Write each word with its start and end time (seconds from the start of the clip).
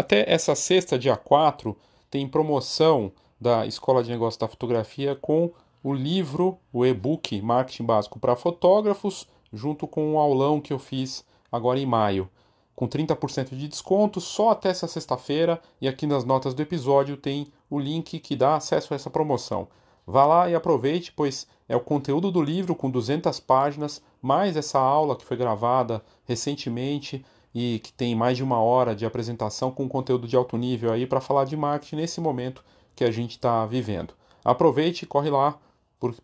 Até 0.00 0.24
essa 0.26 0.54
sexta, 0.54 0.98
dia 0.98 1.14
4, 1.14 1.76
tem 2.10 2.26
promoção 2.26 3.12
da 3.38 3.66
Escola 3.66 4.02
de 4.02 4.08
Negócios 4.08 4.38
da 4.38 4.48
Fotografia 4.48 5.14
com 5.14 5.52
o 5.84 5.92
livro, 5.92 6.56
o 6.72 6.86
e-book 6.86 7.42
Marketing 7.42 7.84
Básico 7.84 8.18
para 8.18 8.34
Fotógrafos, 8.34 9.28
junto 9.52 9.86
com 9.86 10.14
o 10.14 10.18
aulão 10.18 10.58
que 10.58 10.72
eu 10.72 10.78
fiz 10.78 11.22
agora 11.52 11.78
em 11.78 11.84
maio, 11.84 12.30
com 12.74 12.88
30% 12.88 13.50
de 13.50 13.68
desconto 13.68 14.22
só 14.22 14.52
até 14.52 14.70
essa 14.70 14.88
sexta-feira. 14.88 15.60
E 15.82 15.86
aqui 15.86 16.06
nas 16.06 16.24
notas 16.24 16.54
do 16.54 16.62
episódio 16.62 17.18
tem 17.18 17.48
o 17.68 17.78
link 17.78 18.18
que 18.20 18.34
dá 18.34 18.56
acesso 18.56 18.94
a 18.94 18.96
essa 18.96 19.10
promoção. 19.10 19.68
Vá 20.06 20.24
lá 20.24 20.48
e 20.48 20.54
aproveite, 20.54 21.12
pois 21.12 21.46
é 21.68 21.76
o 21.76 21.80
conteúdo 21.80 22.30
do 22.30 22.40
livro 22.40 22.74
com 22.74 22.90
200 22.90 23.38
páginas, 23.40 24.00
mais 24.22 24.56
essa 24.56 24.78
aula 24.78 25.14
que 25.14 25.26
foi 25.26 25.36
gravada 25.36 26.02
recentemente 26.24 27.22
e 27.54 27.80
que 27.80 27.92
tem 27.92 28.14
mais 28.14 28.36
de 28.36 28.44
uma 28.44 28.58
hora 28.58 28.94
de 28.94 29.04
apresentação 29.04 29.70
com 29.70 29.88
conteúdo 29.88 30.28
de 30.28 30.36
alto 30.36 30.56
nível 30.56 30.92
aí 30.92 31.06
para 31.06 31.20
falar 31.20 31.44
de 31.44 31.56
marketing 31.56 31.96
nesse 31.96 32.20
momento 32.20 32.64
que 32.94 33.04
a 33.04 33.10
gente 33.10 33.32
está 33.32 33.66
vivendo. 33.66 34.14
Aproveite 34.44 35.04
e 35.04 35.06
corre 35.06 35.30
lá, 35.30 35.58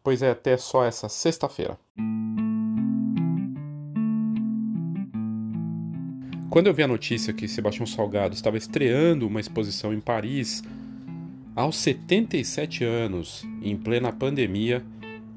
pois 0.03 0.23
é 0.23 0.31
até 0.31 0.57
só 0.57 0.85
essa 0.85 1.09
sexta-feira. 1.09 1.79
Quando 6.49 6.69
eu 6.69 6.75
vi 6.75 6.83
a 6.83 6.89
notícia 6.89 7.35
que 7.35 7.49
Sebastião 7.49 7.85
Salgado 7.85 8.35
estava 8.35 8.57
estreando 8.57 9.27
uma 9.27 9.41
exposição 9.41 9.93
em 9.93 10.01
Paris 10.01 10.63
aos 11.55 11.77
77 11.77 12.85
anos, 12.85 13.45
em 13.63 13.77
plena 13.77 14.13
pandemia, 14.13 14.83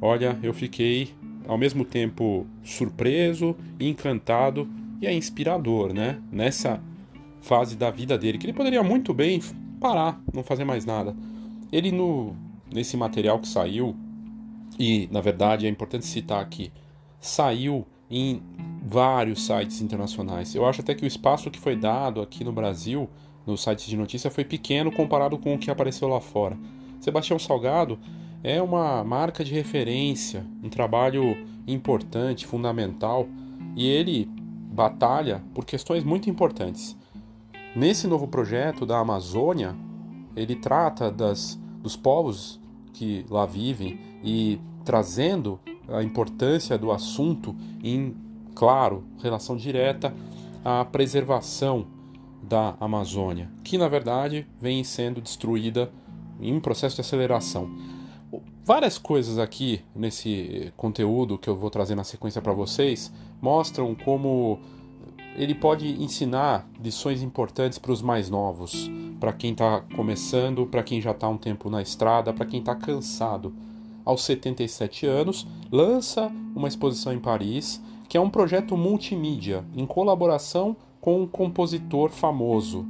olha, 0.02 0.40
eu 0.42 0.54
fiquei 0.54 1.14
ao 1.48 1.58
mesmo 1.58 1.84
tempo 1.84 2.46
surpreso, 2.64 3.56
encantado 3.80 4.70
e 5.02 5.08
é 5.08 5.14
inspirador, 5.14 5.94
né? 5.94 6.22
Nessa 6.32 6.82
fase 7.42 7.76
da 7.76 7.90
vida 7.90 8.18
dele, 8.18 8.38
que 8.38 8.46
ele 8.46 8.54
poderia 8.54 8.84
muito 8.84 9.14
bem 9.14 9.42
parar, 9.80 10.22
não 10.34 10.44
fazer 10.44 10.66
mais 10.66 10.86
nada. 10.86 11.16
Ele 11.72 11.92
no 11.92 12.36
nesse 12.72 12.96
material 12.96 13.40
que 13.40 13.48
saiu 13.48 13.96
e 14.78 15.10
na 15.12 15.22
verdade 15.22 15.66
é 15.66 15.70
importante 15.70 16.06
citar 16.06 16.42
aqui, 16.42 16.72
saiu 17.20 17.86
em 18.10 18.42
vários 18.84 19.46
sites 19.46 19.82
internacionais. 19.82 20.54
Eu 20.54 20.66
acho 20.66 20.82
até 20.82 20.94
que 20.94 21.04
o 21.04 21.08
espaço 21.08 21.50
que 21.50 21.60
foi 21.60 21.76
dado 21.76 22.22
aqui 22.22 22.44
no 22.44 22.52
Brasil 22.52 23.10
nos 23.46 23.62
sites 23.62 23.86
de 23.86 23.98
notícia 23.98 24.30
foi 24.30 24.44
pequeno 24.44 24.92
comparado 24.92 25.38
com 25.38 25.54
o 25.54 25.58
que 25.58 25.72
apareceu 25.72 26.08
lá 26.08 26.22
fora. 26.22 26.58
Sebastião 27.00 27.40
Salgado 27.40 27.98
é 28.44 28.62
uma 28.62 29.04
marca 29.04 29.44
de 29.44 29.54
referência, 29.54 30.46
um 30.64 30.70
trabalho 30.70 31.38
importante, 31.68 32.46
fundamental, 32.46 33.28
e 33.76 33.88
ele 33.88 34.30
batalha 34.80 35.44
por 35.54 35.66
questões 35.66 36.06
muito 36.06 36.30
importantes. 36.30 36.96
Nesse 37.76 38.08
novo 38.08 38.30
projeto 38.30 38.86
da 38.86 38.98
Amazônia, 38.98 39.76
ele 40.38 40.56
trata 40.56 41.12
das, 41.12 41.60
dos 41.84 41.98
povos 41.98 42.62
que 42.94 43.26
lá 43.30 43.46
vivem 43.46 44.00
e 44.24 44.58
trazendo 44.86 45.60
a 45.90 46.02
importância 46.02 46.78
do 46.78 46.94
assunto 46.94 47.54
em, 47.84 48.16
claro, 48.56 49.04
relação 49.22 49.58
direta 49.58 50.14
à 50.64 50.86
preservação 50.86 51.86
da 52.42 52.78
Amazônia, 52.80 53.52
que 53.66 53.78
na 53.78 53.90
verdade 53.90 54.48
vem 54.62 54.82
sendo 54.86 55.20
destruída 55.20 55.92
em 56.40 56.58
processo 56.58 56.96
de 56.96 57.02
aceleração. 57.02 57.70
Várias 58.64 58.98
coisas 58.98 59.40
aqui 59.40 59.82
nesse 59.94 60.72
conteúdo 60.78 61.38
que 61.38 61.50
eu 61.50 61.56
vou 61.56 61.70
trazer 61.70 61.96
na 61.96 62.06
sequência 62.06 62.42
para 62.42 62.54
vocês 62.54 63.12
mostram 63.42 63.96
como 63.96 64.60
ele 65.36 65.56
pode 65.56 66.02
ensinar 66.02 66.68
lições 66.84 67.22
importantes 67.22 67.80
para 67.80 67.92
os 67.92 68.02
mais 68.02 68.30
novos, 68.30 68.90
para 69.20 69.32
quem 69.32 69.52
está 69.52 69.82
começando, 69.96 70.66
para 70.66 70.84
quem 70.84 71.02
já 71.02 71.12
está 71.12 71.30
um 71.30 71.38
tempo 71.38 71.70
na 71.70 71.82
estrada, 71.82 72.34
para 72.34 72.46
quem 72.46 72.60
está 72.60 72.76
cansado. 72.76 73.54
Aos 74.04 74.24
77 74.24 75.06
anos, 75.06 75.48
lança 75.72 76.32
uma 76.56 76.68
exposição 76.68 77.14
em 77.14 77.20
Paris, 77.20 77.82
que 78.08 78.18
é 78.18 78.22
um 78.22 78.30
projeto 78.30 78.76
multimídia 78.76 79.64
em 79.76 79.86
colaboração 79.86 80.76
com 81.00 81.22
um 81.22 81.28
compositor 81.28 82.10
famoso, 82.10 82.86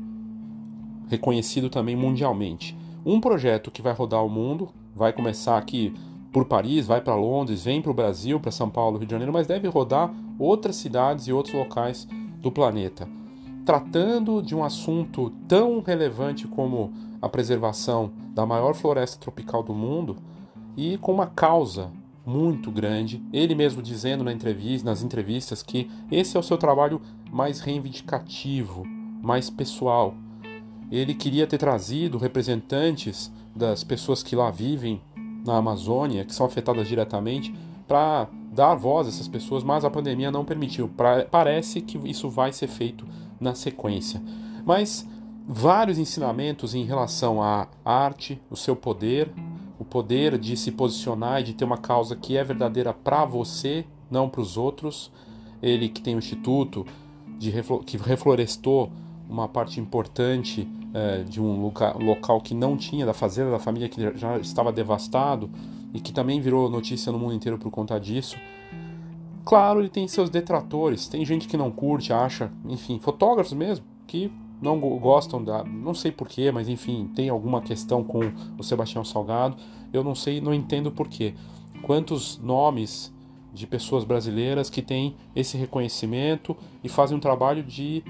reconhecido 1.08 1.70
também 1.70 1.96
mundialmente. 1.96 2.76
Um 3.06 3.20
projeto 3.20 3.70
que 3.70 3.82
vai 3.82 3.94
rodar 3.94 4.26
o 4.26 4.30
mundo, 4.30 4.70
vai 4.96 5.14
começar 5.14 5.58
aqui 5.58 5.94
por 6.32 6.46
Paris, 6.46 6.88
vai 6.88 7.02
para 7.02 7.16
Londres, 7.16 7.64
vem 7.64 7.82
para 7.82 7.92
o 7.92 7.94
Brasil, 7.94 8.40
para 8.40 8.52
São 8.52 8.70
Paulo, 8.70 8.98
Rio 8.98 9.08
de 9.08 9.12
Janeiro, 9.12 9.34
mas 9.34 9.48
deve 9.48 9.68
rodar 9.68 10.14
outras 10.40 10.78
cidades 10.78 11.28
e 11.28 11.34
outros 11.34 11.54
locais 11.54 12.08
do 12.42 12.52
planeta. 12.52 13.08
Tratando 13.66 14.42
de 14.42 14.56
um 14.56 14.64
assunto 14.64 15.30
tão 15.48 15.82
relevante 15.82 16.48
como 16.48 16.92
a 17.22 17.28
preservação 17.30 18.12
da 18.34 18.46
maior 18.46 18.74
floresta 18.74 19.20
tropical 19.20 19.62
do 19.62 19.74
mundo 19.74 20.16
e 20.76 20.98
com 20.98 21.14
uma 21.14 21.28
causa 21.28 21.92
muito 22.26 22.72
grande. 22.72 23.22
Ele 23.34 23.54
mesmo 23.54 23.82
dizendo 23.82 24.24
na 24.24 24.32
entrevista, 24.32 24.90
nas 24.90 25.04
entrevistas 25.04 25.62
que 25.62 25.90
esse 26.12 26.38
é 26.38 26.40
o 26.40 26.44
seu 26.44 26.58
trabalho 26.58 27.02
mais 27.32 27.60
reivindicativo, 27.60 28.86
mais 29.22 29.50
pessoal. 29.50 30.14
Ele 30.92 31.14
queria 31.14 31.46
ter 31.46 31.58
trazido 31.58 32.18
representantes 32.18 33.32
das 33.56 33.84
pessoas 33.84 34.24
que 34.24 34.36
lá 34.36 34.50
vivem 34.50 35.02
na 35.46 35.58
Amazônia, 35.58 36.26
que 36.26 36.34
são 36.34 36.46
afetadas 36.46 36.88
diretamente, 36.88 37.54
para 37.88 38.28
dar 38.52 38.76
voz 38.76 39.08
a 39.08 39.10
essas 39.10 39.28
pessoas, 39.28 39.64
mas 39.64 39.86
a 39.86 39.90
pandemia 39.90 40.32
não 40.32 40.44
permitiu. 40.44 40.90
Pra, 40.90 41.26
parece 41.26 41.82
que 41.82 41.98
isso 42.10 42.30
vai 42.30 42.52
ser 42.52 42.68
feito 42.68 43.06
na 43.40 43.56
sequência. 43.56 44.22
Mas 44.66 45.08
vários 45.48 45.98
ensinamentos 45.98 46.76
em 46.76 46.84
relação 46.84 47.42
à 47.42 47.68
arte, 47.84 48.42
o 48.50 48.56
seu 48.56 48.76
poder, 48.76 49.32
o 49.80 49.86
poder 49.86 50.38
de 50.38 50.58
se 50.58 50.72
posicionar 50.72 51.42
e 51.42 51.44
de 51.44 51.54
ter 51.54 51.66
uma 51.66 51.78
causa 51.78 52.16
que 52.16 52.38
é 52.38 52.44
verdadeira 52.44 52.94
para 52.94 53.26
você, 53.26 53.86
não 54.12 54.30
para 54.30 54.42
os 54.42 54.58
outros. 54.58 55.12
Ele 55.62 55.90
que 55.90 56.02
tem 56.02 56.16
um 56.16 56.20
instituto 56.20 56.86
de 57.38 57.54
que 57.86 57.98
reflorestou 57.98 58.92
uma 59.30 59.48
parte 59.48 59.80
importante 59.80 60.68
é, 60.94 61.24
de 61.24 61.40
um 61.40 61.62
local, 61.62 61.98
local 62.00 62.42
que 62.42 62.54
não 62.54 62.76
tinha, 62.76 63.06
da 63.06 63.14
fazenda 63.14 63.52
da 63.52 63.60
família 63.60 63.88
que 63.88 64.18
já 64.18 64.38
estava 64.40 64.72
devastado 64.72 65.50
e 65.94 66.00
que 66.00 66.12
também 66.14 66.40
virou 66.42 66.70
notícia 66.70 67.12
no 67.12 67.20
mundo 67.20 67.34
inteiro 67.34 67.58
por 67.58 67.72
conta 67.72 68.00
disso. 68.00 68.38
Claro, 69.46 69.80
ele 69.80 69.90
tem 69.90 70.08
seus 70.08 70.30
detratores, 70.30 71.08
tem 71.08 71.26
gente 71.26 71.48
que 71.48 71.58
não 71.58 71.72
curte, 71.72 72.14
acha, 72.14 72.52
enfim, 72.66 73.00
fotógrafos 73.00 73.54
mesmo, 73.54 73.86
que 74.06 74.32
não 74.62 74.80
gostam 74.80 75.44
da. 75.44 75.64
Não 75.64 75.94
sei 75.94 76.12
porquê, 76.12 76.52
mas 76.52 76.68
enfim, 76.68 77.10
tem 77.16 77.30
alguma 77.30 77.62
questão 77.62 78.04
com 78.04 78.20
o 78.58 78.64
Sebastião 78.64 79.04
Salgado. 79.04 79.58
Eu 79.92 80.04
não 80.04 80.14
sei, 80.14 80.42
não 80.42 80.54
entendo 80.54 80.92
porquê. 80.92 81.34
Quantos 81.82 82.38
nomes 82.38 83.14
de 83.54 83.66
pessoas 83.66 84.04
brasileiras 84.04 84.70
que 84.70 84.82
têm 84.82 85.16
esse 85.36 85.58
reconhecimento 85.58 86.56
e 86.84 86.90
fazem 86.90 87.18
um 87.18 87.20
trabalho 87.20 87.64
de 87.64 88.04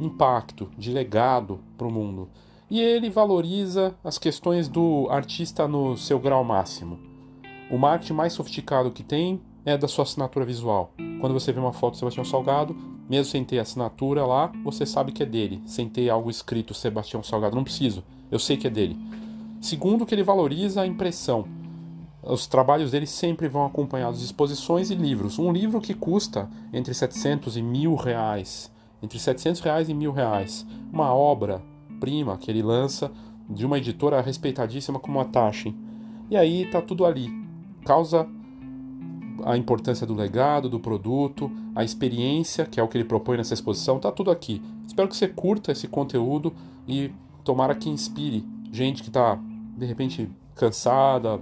impacto, 0.00 0.68
de 0.78 0.90
legado 0.90 1.60
para 1.76 1.86
o 1.86 1.92
mundo. 1.92 2.28
E 2.70 2.80
ele 2.80 3.10
valoriza 3.10 3.94
as 4.02 4.18
questões 4.18 4.68
do 4.68 5.06
artista 5.10 5.68
no 5.68 5.96
seu 5.96 6.18
grau 6.18 6.42
máximo. 6.42 6.98
O 7.68 7.76
marketing 7.76 8.12
mais 8.12 8.32
sofisticado 8.32 8.92
que 8.92 9.02
tem 9.02 9.40
é 9.64 9.76
da 9.76 9.88
sua 9.88 10.04
assinatura 10.04 10.44
visual. 10.44 10.92
Quando 11.20 11.32
você 11.32 11.52
vê 11.52 11.58
uma 11.58 11.72
foto 11.72 11.94
do 11.94 11.98
Sebastião 11.98 12.24
Salgado, 12.24 12.76
mesmo 13.10 13.30
sem 13.30 13.44
ter 13.44 13.58
assinatura 13.58 14.24
lá, 14.24 14.52
você 14.62 14.86
sabe 14.86 15.10
que 15.10 15.22
é 15.22 15.26
dele, 15.26 15.60
sem 15.66 15.88
ter 15.88 16.08
algo 16.08 16.30
escrito 16.30 16.72
Sebastião 16.72 17.24
Salgado. 17.24 17.56
Não 17.56 17.64
preciso, 17.64 18.04
eu 18.30 18.38
sei 18.38 18.56
que 18.56 18.68
é 18.68 18.70
dele. 18.70 18.96
Segundo, 19.60 20.06
que 20.06 20.14
ele 20.14 20.22
valoriza 20.22 20.82
a 20.82 20.86
impressão. 20.86 21.44
Os 22.22 22.46
trabalhos 22.46 22.92
dele 22.92 23.06
sempre 23.06 23.48
vão 23.48 23.66
acompanhados 23.66 24.20
de 24.20 24.26
exposições 24.26 24.90
e 24.90 24.94
livros. 24.94 25.36
Um 25.36 25.50
livro 25.50 25.80
que 25.80 25.94
custa 25.94 26.48
entre 26.72 26.94
700 26.94 27.56
e 27.56 27.62
mil 27.62 27.96
reais. 27.96 28.70
Entre 29.02 29.18
700 29.18 29.60
reais 29.60 29.88
e 29.88 29.94
mil 29.94 30.12
reais. 30.12 30.64
Uma 30.92 31.12
obra 31.12 31.60
prima 31.98 32.36
que 32.36 32.48
ele 32.48 32.62
lança 32.62 33.10
de 33.50 33.66
uma 33.66 33.78
editora 33.78 34.20
respeitadíssima 34.20 35.00
como 35.00 35.18
a 35.18 35.24
Taschen. 35.24 35.74
E 36.30 36.36
aí 36.36 36.66
tá 36.66 36.80
tudo 36.80 37.04
ali 37.04 37.45
causa 37.86 38.28
a 39.44 39.56
importância 39.56 40.04
do 40.06 40.14
legado, 40.14 40.68
do 40.68 40.80
produto, 40.80 41.50
a 41.74 41.84
experiência, 41.84 42.66
que 42.66 42.80
é 42.80 42.82
o 42.82 42.88
que 42.88 42.98
ele 42.98 43.04
propõe 43.04 43.36
nessa 43.36 43.54
exposição, 43.54 43.98
tá 43.98 44.10
tudo 44.10 44.30
aqui. 44.30 44.60
Espero 44.86 45.08
que 45.08 45.16
você 45.16 45.28
curta 45.28 45.70
esse 45.70 45.86
conteúdo 45.86 46.52
e 46.88 47.12
tomara 47.44 47.74
que 47.74 47.88
inspire 47.88 48.44
gente 48.72 49.02
que 49.02 49.08
está 49.08 49.38
de 49.76 49.86
repente 49.86 50.28
cansada 50.56 51.40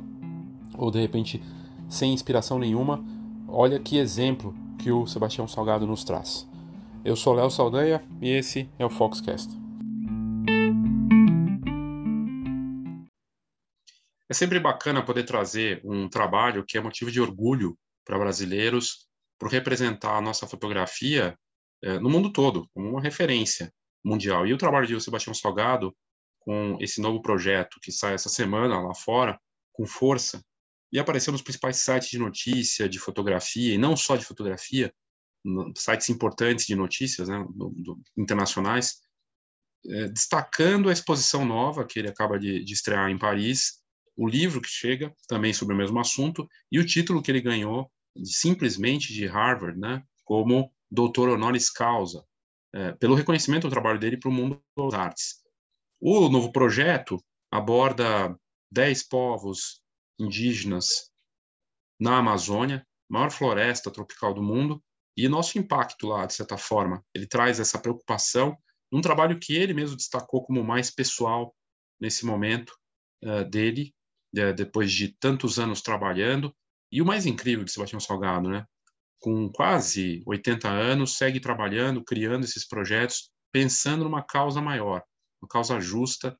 ou 0.77 0.91
de 0.91 1.01
repente 1.01 1.43
sem 1.89 2.13
inspiração 2.13 2.59
nenhuma. 2.59 3.03
Olha 3.49 3.79
que 3.79 3.97
exemplo 3.97 4.55
que 4.79 4.93
o 4.93 5.07
Sebastião 5.07 5.49
Salgado 5.49 5.87
nos 5.87 6.05
traz. 6.05 6.47
Eu 7.05 7.17
sou 7.17 7.33
Léo 7.33 7.51
Saldanha 7.51 8.03
e 8.21 8.29
esse 8.29 8.69
é 8.79 8.85
o 8.85 8.91
Foxcast. 8.91 9.64
É 14.35 14.37
sempre 14.37 14.59
bacana 14.59 15.01
poder 15.01 15.23
trazer 15.23 15.81
um 15.85 16.09
trabalho 16.09 16.65
que 16.67 16.77
é 16.77 16.81
motivo 16.81 17.09
de 17.09 17.21
orgulho 17.21 17.79
para 18.05 18.19
brasileiros, 18.19 19.07
por 19.39 19.49
representar 19.49 20.17
a 20.17 20.21
nossa 20.21 20.45
fotografia 20.45 21.39
é, 21.81 22.01
no 22.01 22.11
mundo 22.11 22.33
todo, 22.33 22.69
como 22.75 22.91
uma 22.91 23.01
referência. 23.01 23.73
mundial. 24.05 24.45
E 24.45 24.53
o 24.53 24.59
trabalho 24.59 24.89
de 24.89 25.01
Sebastião 25.01 25.33
Salgado, 25.33 25.97
com 26.41 26.77
esse 26.81 27.01
novo 27.01 27.23
projeto 27.23 27.79
que 27.81 27.93
sai 27.93 28.15
essa 28.15 28.29
semana 28.29 28.81
lá 28.81 28.93
fora, 28.93 29.39
com 29.73 29.87
força, 29.87 30.45
e 30.93 30.99
apareceu 30.99 31.33
nos 31.33 31.41
principais 31.41 31.77
sites 31.77 32.09
de 32.09 32.19
notícia, 32.19 32.89
de 32.89 32.99
fotografia, 32.99 33.73
e 33.73 33.79
não 33.79 33.97
só 33.97 34.17
de 34.17 34.25
fotografia, 34.25 34.93
sites 35.77 36.09
importantes 36.09 36.67
de 36.67 36.75
notícias 36.75 37.29
né, 37.29 37.39
do, 37.51 37.71
do, 37.71 38.03
internacionais, 38.17 39.01
é, 39.87 40.09
destacando 40.09 40.89
a 40.89 40.93
exposição 40.93 41.45
nova 41.45 41.85
que 41.87 42.01
ele 42.01 42.09
acaba 42.09 42.37
de, 42.37 42.65
de 42.65 42.73
estrear 42.73 43.09
em 43.09 43.17
Paris, 43.17 43.84
o 44.17 44.29
livro 44.29 44.61
que 44.61 44.69
chega, 44.69 45.15
também 45.29 45.53
sobre 45.53 45.75
o 45.75 45.79
mesmo 45.79 45.99
assunto, 45.99 46.49
e 46.71 46.79
o 46.79 46.87
título 46.87 47.23
que 47.23 47.31
ele 47.31 47.41
ganhou 47.41 47.91
simplesmente 48.25 49.13
de 49.13 49.27
Harvard, 49.27 49.79
né, 49.79 50.03
como 50.25 50.73
doutor 50.91 51.29
honoris 51.29 51.71
causa, 51.71 52.25
é, 52.73 52.93
pelo 52.93 53.15
reconhecimento 53.15 53.67
do 53.67 53.71
trabalho 53.71 53.99
dele 53.99 54.17
para 54.17 54.29
o 54.29 54.33
mundo 54.33 54.63
das 54.77 54.95
artes. 54.95 55.43
O 56.01 56.29
novo 56.29 56.53
projeto 56.53 57.23
aborda 57.51 58.39
dez 58.71 59.03
povos 59.03 59.81
indígenas 60.19 61.11
na 62.01 62.19
Amazônia, 62.19 62.87
maior 63.09 63.31
floresta 63.31 63.91
tropical 63.91 64.35
do 64.35 64.43
mundo, 64.43 64.83
e 65.17 65.29
nosso 65.29 65.59
impacto 65.59 66.09
lá, 66.09 66.27
de 66.27 66.35
certa 66.35 66.57
forma. 66.57 67.05
Ele 67.15 67.27
traz 67.27 67.61
essa 67.61 67.79
preocupação 67.79 68.57
num 68.91 69.01
trabalho 69.01 69.39
que 69.39 69.55
ele 69.55 69.73
mesmo 69.73 69.97
destacou 69.97 70.45
como 70.45 70.63
mais 70.65 70.91
pessoal 70.91 71.55
nesse 72.01 72.27
momento 72.27 72.77
uh, 73.25 73.45
dele, 73.45 73.95
uh, 74.39 74.55
depois 74.55 74.93
de 74.93 75.09
tantos 75.19 75.59
anos 75.59 75.81
trabalhando. 75.81 76.55
E 76.91 77.03
o 77.03 77.07
mais 77.07 77.27
incrível 77.27 77.65
de 77.65 77.73
Sebastião 77.73 78.01
Salgado, 78.01 78.49
né? 78.49 78.65
Com 79.19 79.51
quase 79.51 80.23
80 80.27 80.69
anos, 80.69 81.17
segue 81.17 81.41
trabalhando, 81.41 82.05
criando 82.05 82.45
esses 82.45 82.67
projetos, 82.67 83.31
pensando 83.53 84.05
numa 84.05 84.23
causa 84.23 84.61
maior, 84.61 85.03
uma 85.43 85.49
causa 85.49 85.81
justa 85.81 86.39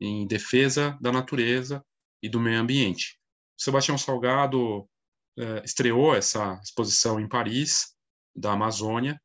em 0.00 0.26
defesa 0.26 0.98
da 1.00 1.10
natureza 1.10 1.82
e 2.22 2.28
do 2.28 2.38
meio 2.38 2.60
ambiente. 2.60 3.18
O 3.58 3.62
Sebastião 3.62 3.96
Salgado 3.96 4.80
uh, 4.80 5.64
estreou 5.64 6.14
essa 6.14 6.60
exposição 6.62 7.18
em 7.18 7.28
Paris, 7.28 7.94
da 8.34 8.52
Amazônia, 8.52 9.18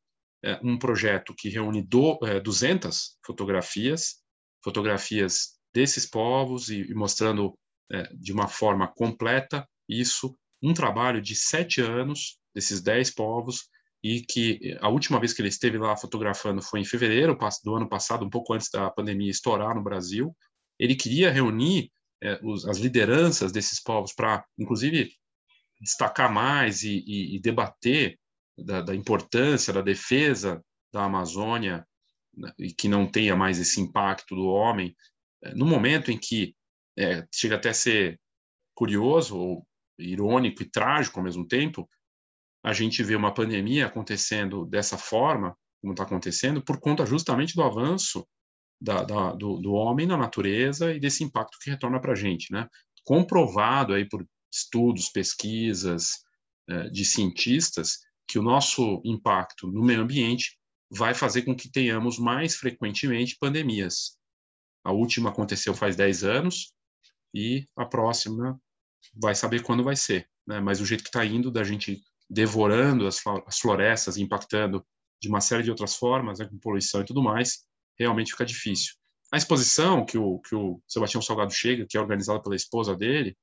é, 0.44 0.59
um 0.63 0.77
projeto 0.77 1.35
que 1.38 1.50
reúne 1.50 1.81
do, 1.81 2.18
é, 2.23 2.39
200 2.39 3.18
fotografias, 3.25 4.21
fotografias 4.63 5.59
desses 5.73 6.06
povos 6.06 6.69
e, 6.69 6.81
e 6.81 6.94
mostrando 6.95 7.53
é, 7.91 8.09
de 8.13 8.31
uma 8.31 8.47
forma 8.47 8.88
completa 8.88 9.67
isso, 9.88 10.38
um 10.61 10.73
trabalho 10.73 11.21
de 11.21 11.35
sete 11.35 11.81
anos 11.81 12.38
desses 12.53 12.81
dez 12.81 13.13
povos 13.13 13.67
e 14.03 14.21
que 14.21 14.77
a 14.81 14.89
última 14.89 15.19
vez 15.19 15.33
que 15.33 15.41
ele 15.41 15.49
esteve 15.49 15.77
lá 15.77 15.95
fotografando 15.95 16.61
foi 16.61 16.79
em 16.79 16.85
fevereiro 16.85 17.38
do 17.63 17.75
ano 17.75 17.88
passado, 17.88 18.25
um 18.25 18.29
pouco 18.29 18.53
antes 18.53 18.69
da 18.71 18.89
pandemia 18.89 19.29
estourar 19.29 19.75
no 19.75 19.83
Brasil. 19.83 20.35
Ele 20.79 20.95
queria 20.95 21.31
reunir 21.31 21.91
é, 22.23 22.39
os, 22.43 22.65
as 22.65 22.77
lideranças 22.77 23.51
desses 23.51 23.81
povos 23.81 24.13
para, 24.13 24.44
inclusive, 24.57 25.11
destacar 25.79 26.31
mais 26.31 26.83
e, 26.83 27.03
e, 27.05 27.35
e 27.35 27.39
debater 27.39 28.17
da, 28.57 28.81
da 28.81 28.95
importância 28.95 29.73
da 29.73 29.81
defesa 29.81 30.63
da 30.91 31.05
Amazônia 31.05 31.85
né, 32.35 32.51
e 32.59 32.73
que 32.73 32.87
não 32.87 33.09
tenha 33.09 33.35
mais 33.35 33.59
esse 33.59 33.79
impacto 33.79 34.35
do 34.35 34.45
homem, 34.45 34.95
é, 35.44 35.53
no 35.53 35.65
momento 35.65 36.11
em 36.11 36.17
que 36.17 36.55
é, 36.97 37.25
chega 37.33 37.55
até 37.55 37.69
a 37.69 37.73
ser 37.73 38.19
curioso 38.73 39.38
ou 39.38 39.67
irônico 39.97 40.63
e 40.63 40.69
trágico 40.69 41.19
ao 41.19 41.23
mesmo 41.23 41.47
tempo, 41.47 41.88
a 42.63 42.73
gente 42.73 43.03
vê 43.03 43.15
uma 43.15 43.33
pandemia 43.33 43.88
acontecendo 43.88 44.65
dessa 44.65 44.97
forma, 44.97 45.55
como 45.81 45.93
está 45.93 46.03
acontecendo, 46.03 46.63
por 46.63 46.79
conta 46.79 47.05
justamente 47.05 47.55
do 47.55 47.63
avanço 47.63 48.27
da, 48.79 49.03
da, 49.03 49.33
do, 49.33 49.57
do, 49.57 49.73
homem 49.73 50.07
na 50.07 50.17
natureza 50.17 50.93
e 50.93 50.99
desse 50.99 51.23
impacto 51.23 51.57
que 51.59 51.69
retorna 51.69 51.99
para 51.99 52.13
a 52.13 52.15
gente, 52.15 52.51
né? 52.51 52.67
Comprovado 53.03 53.94
aí 53.94 54.07
por 54.07 54.25
estudos, 54.51 55.09
pesquisas 55.09 56.23
é, 56.67 56.89
de 56.89 57.05
cientistas 57.05 57.99
que 58.27 58.39
o 58.39 58.44
nosso 58.44 59.01
impacto 59.05 59.67
no 59.67 59.83
meio 59.83 60.01
ambiente 60.01 60.57
vai 60.89 61.13
fazer 61.13 61.44
com 61.44 61.55
que 61.55 61.71
tenhamos 61.71 62.17
mais 62.17 62.55
frequentemente 62.55 63.37
pandemias. 63.39 64.17
A 64.83 64.91
última 64.91 65.29
aconteceu 65.29 65.73
faz 65.73 65.95
10 65.95 66.23
anos 66.23 66.73
e 67.33 67.66
a 67.75 67.86
próxima 67.86 68.60
vai 69.16 69.36
saber 69.36 69.63
quando 69.63 69.83
vai 69.83 69.95
ser. 69.95 70.28
Né? 70.48 70.60
Mas 70.60 70.81
o 70.81 70.86
jeito 70.86 71.04
que 71.04 71.10
está 71.10 71.25
indo, 71.25 71.51
da 71.51 71.63
gente 71.63 72.01
devorando 72.30 73.07
as, 73.07 73.19
florestas, 73.60 74.18
impactando 74.18 74.86
de 75.22 75.28
uma 75.28 75.42
série 75.42 75.63
de 75.63 75.69
outras 75.69 75.95
formas, 75.95 76.39
né, 76.39 76.45
com 76.45 76.57
poluição 76.57 77.01
e 77.01 77.06
tudo 77.06 77.22
mais, 77.22 77.66
realmente 78.00 78.31
fica 78.31 78.45
difícil. 78.45 78.94
A 79.31 79.38
exposição 79.38 80.06
que 80.06 80.18
o, 80.18 80.39
que 80.39 80.56
o 80.56 80.81
Sebastião 80.88 81.22
Salgado 81.22 81.54
chega, 81.54 81.86
que 81.88 81.98
é 81.98 82.01
organizada 82.01 82.42
pela 82.42 82.56
esposa 82.56 82.95
dele, 82.95 83.38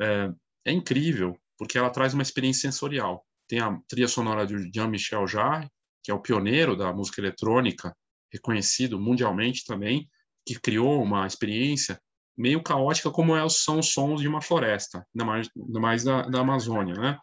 é, 0.00 0.30
é 0.66 0.72
incrível, 0.72 1.36
porque 1.58 1.76
ela 1.76 1.90
traz 1.90 2.14
uma 2.14 2.22
experiência 2.22 2.70
sensorial 2.70 3.24
tem 3.50 3.58
a 3.58 3.76
trilha 3.88 4.06
sonora 4.06 4.46
de 4.46 4.70
Jean-Michel 4.72 5.26
Jarre, 5.26 5.68
que 6.04 6.10
é 6.12 6.14
o 6.14 6.22
pioneiro 6.22 6.76
da 6.76 6.92
música 6.92 7.20
eletrônica, 7.20 7.92
reconhecido 8.32 8.98
mundialmente 8.98 9.64
também, 9.64 10.08
que 10.46 10.54
criou 10.60 11.02
uma 11.02 11.26
experiência 11.26 12.00
meio 12.40 12.62
caótica 12.62 13.10
como 13.10 13.36
é, 13.36 13.46
são 13.50 13.80
os 13.80 13.92
sons 13.92 14.22
de 14.22 14.26
uma 14.26 14.40
floresta, 14.40 15.06
ainda 15.14 15.50
mais, 15.78 16.02
da, 16.02 16.22
da 16.22 16.40
Amazônia, 16.40 16.94
né? 16.94 17.18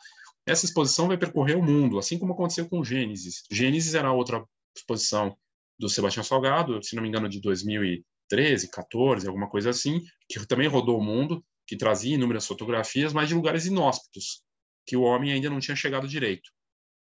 Essa 0.45 0.65
exposição 0.65 1.07
vai 1.07 1.17
percorrer 1.17 1.57
o 1.57 1.63
mundo, 1.63 1.97
assim 1.97 2.19
como 2.19 2.33
aconteceu 2.33 2.69
com 2.69 2.83
Gênesis. 2.83 3.43
Gênesis 3.51 3.95
era 3.95 4.13
outra 4.13 4.45
exposição 4.75 5.35
do 5.77 5.89
Sebastião 5.89 6.23
Salgado, 6.23 6.81
se 6.83 6.95
não 6.95 7.01
me 7.01 7.09
engano, 7.09 7.27
de 7.27 7.41
2013, 7.41 8.69
14, 8.69 9.27
alguma 9.27 9.49
coisa 9.49 9.71
assim, 9.71 10.01
que 10.29 10.45
também 10.45 10.67
rodou 10.67 10.99
o 10.99 11.03
mundo, 11.03 11.43
que 11.65 11.75
trazia 11.75 12.13
inúmeras 12.13 12.45
fotografias, 12.45 13.11
mas 13.11 13.27
de 13.27 13.33
lugares 13.33 13.65
inóspitos, 13.65 14.43
que 14.85 14.95
o 14.95 15.01
homem 15.01 15.31
ainda 15.31 15.49
não 15.49 15.59
tinha 15.59 15.75
chegado 15.75 16.07
direito. 16.07 16.49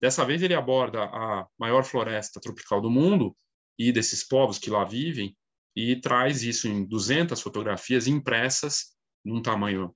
Dessa 0.01 0.25
vez 0.25 0.41
ele 0.43 0.53
aborda 0.53 1.05
a 1.05 1.47
maior 1.57 1.83
floresta 1.83 2.41
tropical 2.41 2.81
do 2.81 2.89
mundo 2.89 3.35
e 3.79 3.91
desses 3.91 4.27
povos 4.27 4.59
que 4.59 4.69
lá 4.69 4.83
vivem 4.83 5.35
e 5.75 5.95
traz 5.95 6.43
isso 6.43 6.67
em 6.67 6.85
200 6.85 7.39
fotografias 7.41 8.07
impressas 8.07 8.93
num 9.23 9.41
tamanho 9.41 9.95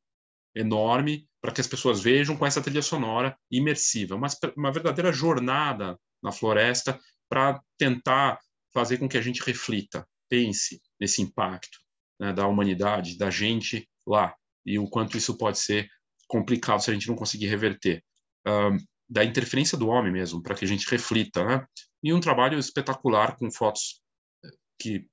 enorme 0.56 1.27
para 1.42 1.51
que 1.51 1.62
as 1.62 1.68
pessoas 1.68 2.01
vejam 2.01 2.38
com 2.38 2.45
essa 2.45 2.62
trilha 2.62 2.81
sonora 2.81 3.38
imersiva, 3.51 4.16
uma, 4.16 4.27
uma 4.56 4.72
verdadeira 4.72 5.12
jornada 5.12 6.00
na 6.24 6.31
floresta 6.31 7.00
para 7.30 7.62
tentar 7.77 8.39
fazer 8.74 8.98
com 8.98 9.07
que 9.07 9.18
a 9.18 9.22
gente 9.22 9.44
reflita, 9.44 10.07
pense 10.30 10.81
nesse 11.00 11.22
impacto 11.22 11.78
né, 12.19 12.33
da 12.33 12.48
humanidade, 12.48 13.18
da 13.18 13.30
gente 13.30 13.88
lá 14.07 14.33
e 14.66 14.80
o 14.80 14.90
quanto 14.90 15.18
isso 15.18 15.38
pode 15.38 15.59
ser 15.59 15.90
complicado 16.28 16.81
se 16.81 16.90
a 16.90 16.94
gente 16.94 17.07
não 17.07 17.16
conseguir 17.16 17.47
reverter. 17.47 18.04
Uh, 18.47 18.78
da 19.07 19.23
interferência 19.23 19.78
do 19.78 19.88
homem 19.88 20.11
mesmo, 20.11 20.42
para 20.42 20.56
que 20.56 20.66
a 20.66 20.68
gente 20.68 20.90
reflita, 20.90 21.45
né? 21.45 21.66
E 22.04 22.11
um 22.11 22.19
trabalho 22.19 22.57
espetacular 22.57 23.38
com 23.38 23.52
fotos 23.52 24.02
eh, 24.44 24.49
que 24.80 25.07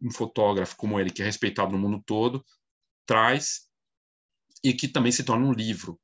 um 0.00 0.10
fotógrafo 0.10 0.76
como 0.76 0.98
ele, 0.98 1.10
que 1.10 1.22
é 1.22 1.24
respeitado 1.24 1.72
no 1.72 1.78
mundo 1.78 2.02
todo, 2.04 2.44
traz 3.06 3.68
e 4.62 4.72
que 4.72 4.88
também 4.88 5.12
se 5.12 5.24
torna 5.24 5.46
um 5.46 5.52
livro. 5.52 5.98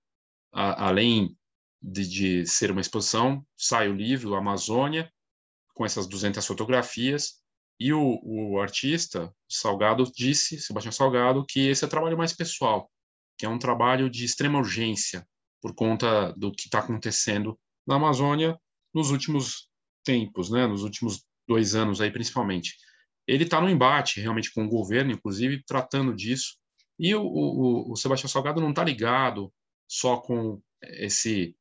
A, 0.52 0.88
além 0.88 1.36
de, 1.82 2.08
de, 2.08 2.46
ser 2.46 2.70
uma 2.70 2.80
exposição, 2.80 3.44
sai 3.56 3.88
o 3.88 3.94
livro 3.94 4.34
Amazônia, 4.34 5.12
com 5.74 5.84
essas 5.84 6.06
200 6.06 6.44
fotografias, 6.46 7.42
e 7.78 7.92
o, 7.92 8.20
o 8.22 8.60
artista, 8.60 9.34
Salgado, 9.48 10.10
disse, 10.14 10.60
Sebastião 10.60 10.92
Salgado, 10.92 11.44
que 11.46 11.68
esse 11.68 11.84
é 11.84 11.86
o 11.86 11.90
trabalho 11.90 12.16
mais 12.16 12.32
pessoal, 12.32 12.90
que 13.36 13.44
é 13.44 13.48
um 13.48 13.58
trabalho 13.58 14.08
de 14.08 14.24
extrema 14.24 14.58
urgência 14.58 15.26
por 15.60 15.74
conta 15.74 16.32
do 16.36 16.52
que 16.52 16.66
está 16.66 16.78
acontecendo 16.78 17.58
na 17.86 17.96
Amazônia 17.96 18.58
nos 18.92 19.10
últimos 19.10 19.68
tempos, 20.04 20.50
né, 20.50 20.66
nos 20.66 20.82
últimos 20.82 21.24
dois 21.48 21.74
anos 21.74 22.00
aí 22.00 22.10
principalmente. 22.10 22.76
Ele 23.26 23.44
está 23.44 23.60
no 23.60 23.68
embate 23.68 24.20
realmente 24.20 24.52
com 24.52 24.64
o 24.64 24.68
governo, 24.68 25.12
inclusive 25.12 25.62
tratando 25.64 26.14
disso. 26.14 26.56
E 26.98 27.14
o, 27.14 27.22
o, 27.22 27.92
o 27.92 27.96
Sebastião 27.96 28.28
Salgado 28.28 28.60
não 28.60 28.70
está 28.70 28.84
ligado 28.84 29.52
só 29.88 30.18
com 30.18 30.60
esse 30.82 31.56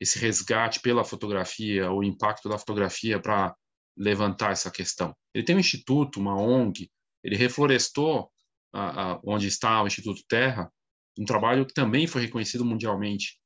esse 0.00 0.18
resgate 0.18 0.80
pela 0.80 1.04
fotografia, 1.04 1.90
o 1.90 2.02
impacto 2.02 2.48
da 2.48 2.58
fotografia 2.58 3.18
para 3.20 3.54
levantar 3.96 4.52
essa 4.52 4.70
questão. 4.70 5.16
Ele 5.32 5.44
tem 5.44 5.56
um 5.56 5.60
instituto, 5.60 6.20
uma 6.20 6.36
ONG, 6.36 6.90
ele 7.22 7.36
reflorestou 7.36 8.30
a, 8.72 9.12
a, 9.12 9.20
onde 9.24 9.46
está 9.46 9.82
o 9.82 9.86
Instituto 9.86 10.22
Terra, 10.28 10.70
um 11.18 11.24
trabalho 11.24 11.64
que 11.64 11.72
também 11.72 12.06
foi 12.06 12.22
reconhecido 12.22 12.64
mundialmente, 12.64 13.38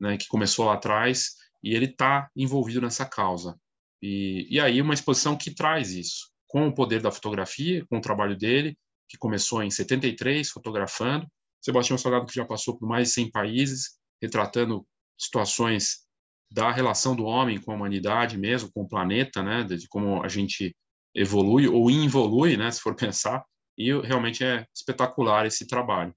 né, 0.00 0.16
que 0.16 0.26
começou 0.26 0.66
lá 0.66 0.74
atrás, 0.74 1.36
e 1.62 1.74
ele 1.74 1.86
está 1.86 2.28
envolvido 2.36 2.80
nessa 2.80 3.06
causa. 3.06 3.56
E, 4.02 4.48
e 4.50 4.58
aí 4.58 4.82
uma 4.82 4.94
exposição 4.94 5.36
que 5.36 5.54
traz 5.54 5.92
isso, 5.92 6.31
com 6.52 6.68
o 6.68 6.74
poder 6.74 7.00
da 7.00 7.10
fotografia, 7.10 7.84
com 7.88 7.96
o 7.96 8.00
trabalho 8.00 8.36
dele, 8.36 8.76
que 9.08 9.16
começou 9.16 9.62
em 9.62 9.70
73, 9.70 10.50
fotografando, 10.50 11.26
Sebastião 11.64 11.96
Salgado 11.96 12.26
que 12.26 12.34
já 12.34 12.44
passou 12.44 12.78
por 12.78 12.86
mais 12.86 13.08
de 13.08 13.14
100 13.14 13.30
países, 13.30 13.98
retratando 14.20 14.86
situações 15.18 16.02
da 16.50 16.70
relação 16.70 17.16
do 17.16 17.24
homem 17.24 17.58
com 17.58 17.72
a 17.72 17.74
humanidade 17.74 18.36
mesmo, 18.36 18.70
com 18.70 18.82
o 18.82 18.88
planeta, 18.88 19.42
né, 19.42 19.64
de 19.64 19.88
como 19.88 20.22
a 20.22 20.28
gente 20.28 20.76
evolui 21.14 21.66
ou 21.66 21.90
involui, 21.90 22.58
né, 22.58 22.70
se 22.70 22.80
for 22.80 22.94
pensar, 22.94 23.42
e 23.78 23.90
realmente 24.02 24.44
é 24.44 24.66
espetacular 24.76 25.46
esse 25.46 25.66
trabalho. 25.66 26.14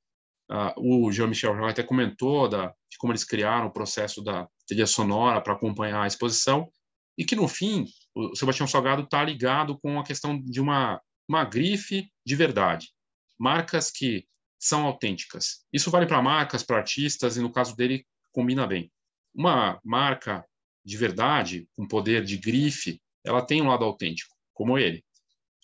Uh, 0.51 1.05
o 1.07 1.11
Jean-Michel 1.13 1.65
até 1.65 1.81
comentou 1.81 2.49
da, 2.49 2.67
de 2.67 2.97
como 2.99 3.13
eles 3.13 3.23
criaram 3.23 3.67
o 3.67 3.71
processo 3.71 4.21
da 4.21 4.47
trilha 4.67 4.85
sonora 4.85 5.39
para 5.39 5.53
acompanhar 5.53 6.03
a 6.03 6.07
exposição, 6.07 6.69
e 7.17 7.23
que, 7.23 7.37
no 7.37 7.47
fim, 7.47 7.85
o 8.15 8.35
Sebastião 8.35 8.65
Salgado 8.65 9.03
está 9.03 9.23
ligado 9.23 9.77
com 9.77 9.99
a 9.99 10.03
questão 10.03 10.41
de 10.41 10.61
uma, 10.61 11.01
uma 11.27 11.43
grife 11.43 12.09
de 12.25 12.35
verdade. 12.35 12.89
Marcas 13.37 13.91
que 13.91 14.25
são 14.57 14.85
autênticas. 14.85 15.65
Isso 15.71 15.91
vale 15.91 16.07
para 16.07 16.21
marcas, 16.21 16.63
para 16.63 16.77
artistas, 16.77 17.35
e 17.35 17.41
no 17.41 17.51
caso 17.51 17.75
dele, 17.75 18.05
combina 18.31 18.65
bem. 18.65 18.89
Uma 19.33 19.79
marca 19.83 20.45
de 20.83 20.97
verdade, 20.97 21.67
com 21.75 21.87
poder 21.87 22.23
de 22.23 22.37
grife, 22.37 23.01
ela 23.23 23.45
tem 23.45 23.61
um 23.61 23.67
lado 23.67 23.83
autêntico, 23.83 24.33
como 24.53 24.77
ele. 24.77 25.03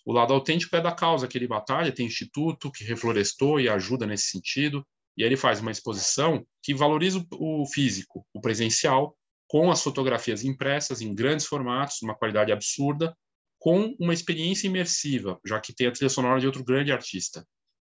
O 0.04 0.12
lado 0.12 0.34
autêntico 0.34 0.76
é 0.76 0.80
da 0.80 0.92
causa 0.92 1.28
que 1.28 1.38
ele 1.38 1.46
batalha, 1.46 1.92
tem 1.92 2.06
instituto 2.06 2.70
que 2.70 2.84
reflorestou 2.84 3.60
e 3.60 3.68
ajuda 3.68 4.04
nesse 4.04 4.26
sentido, 4.30 4.86
e 5.16 5.22
aí 5.22 5.28
ele 5.28 5.36
faz 5.36 5.60
uma 5.60 5.70
exposição 5.70 6.44
que 6.62 6.74
valoriza 6.74 7.24
o 7.32 7.64
físico, 7.66 8.26
o 8.34 8.40
presencial, 8.40 9.16
com 9.52 9.70
as 9.70 9.82
fotografias 9.82 10.44
impressas 10.44 11.02
em 11.02 11.14
grandes 11.14 11.44
formatos, 11.44 12.00
uma 12.00 12.14
qualidade 12.14 12.50
absurda, 12.50 13.14
com 13.58 13.94
uma 14.00 14.14
experiência 14.14 14.66
imersiva, 14.66 15.38
já 15.44 15.60
que 15.60 15.74
tem 15.74 15.88
a 15.88 15.92
trilha 15.92 16.08
sonora 16.08 16.40
de 16.40 16.46
outro 16.46 16.64
grande 16.64 16.90
artista. 16.90 17.46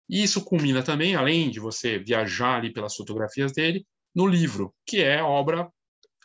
E 0.07 0.21
isso 0.21 0.45
culmina 0.45 0.83
também, 0.83 1.15
além 1.15 1.49
de 1.49 1.59
você 1.59 1.97
viajar 1.97 2.57
ali 2.57 2.71
pelas 2.71 2.95
fotografias 2.95 3.53
dele, 3.53 3.87
no 4.13 4.27
livro, 4.27 4.71
que 4.85 5.01
é 5.01 5.17
a 5.17 5.25
obra 5.25 5.67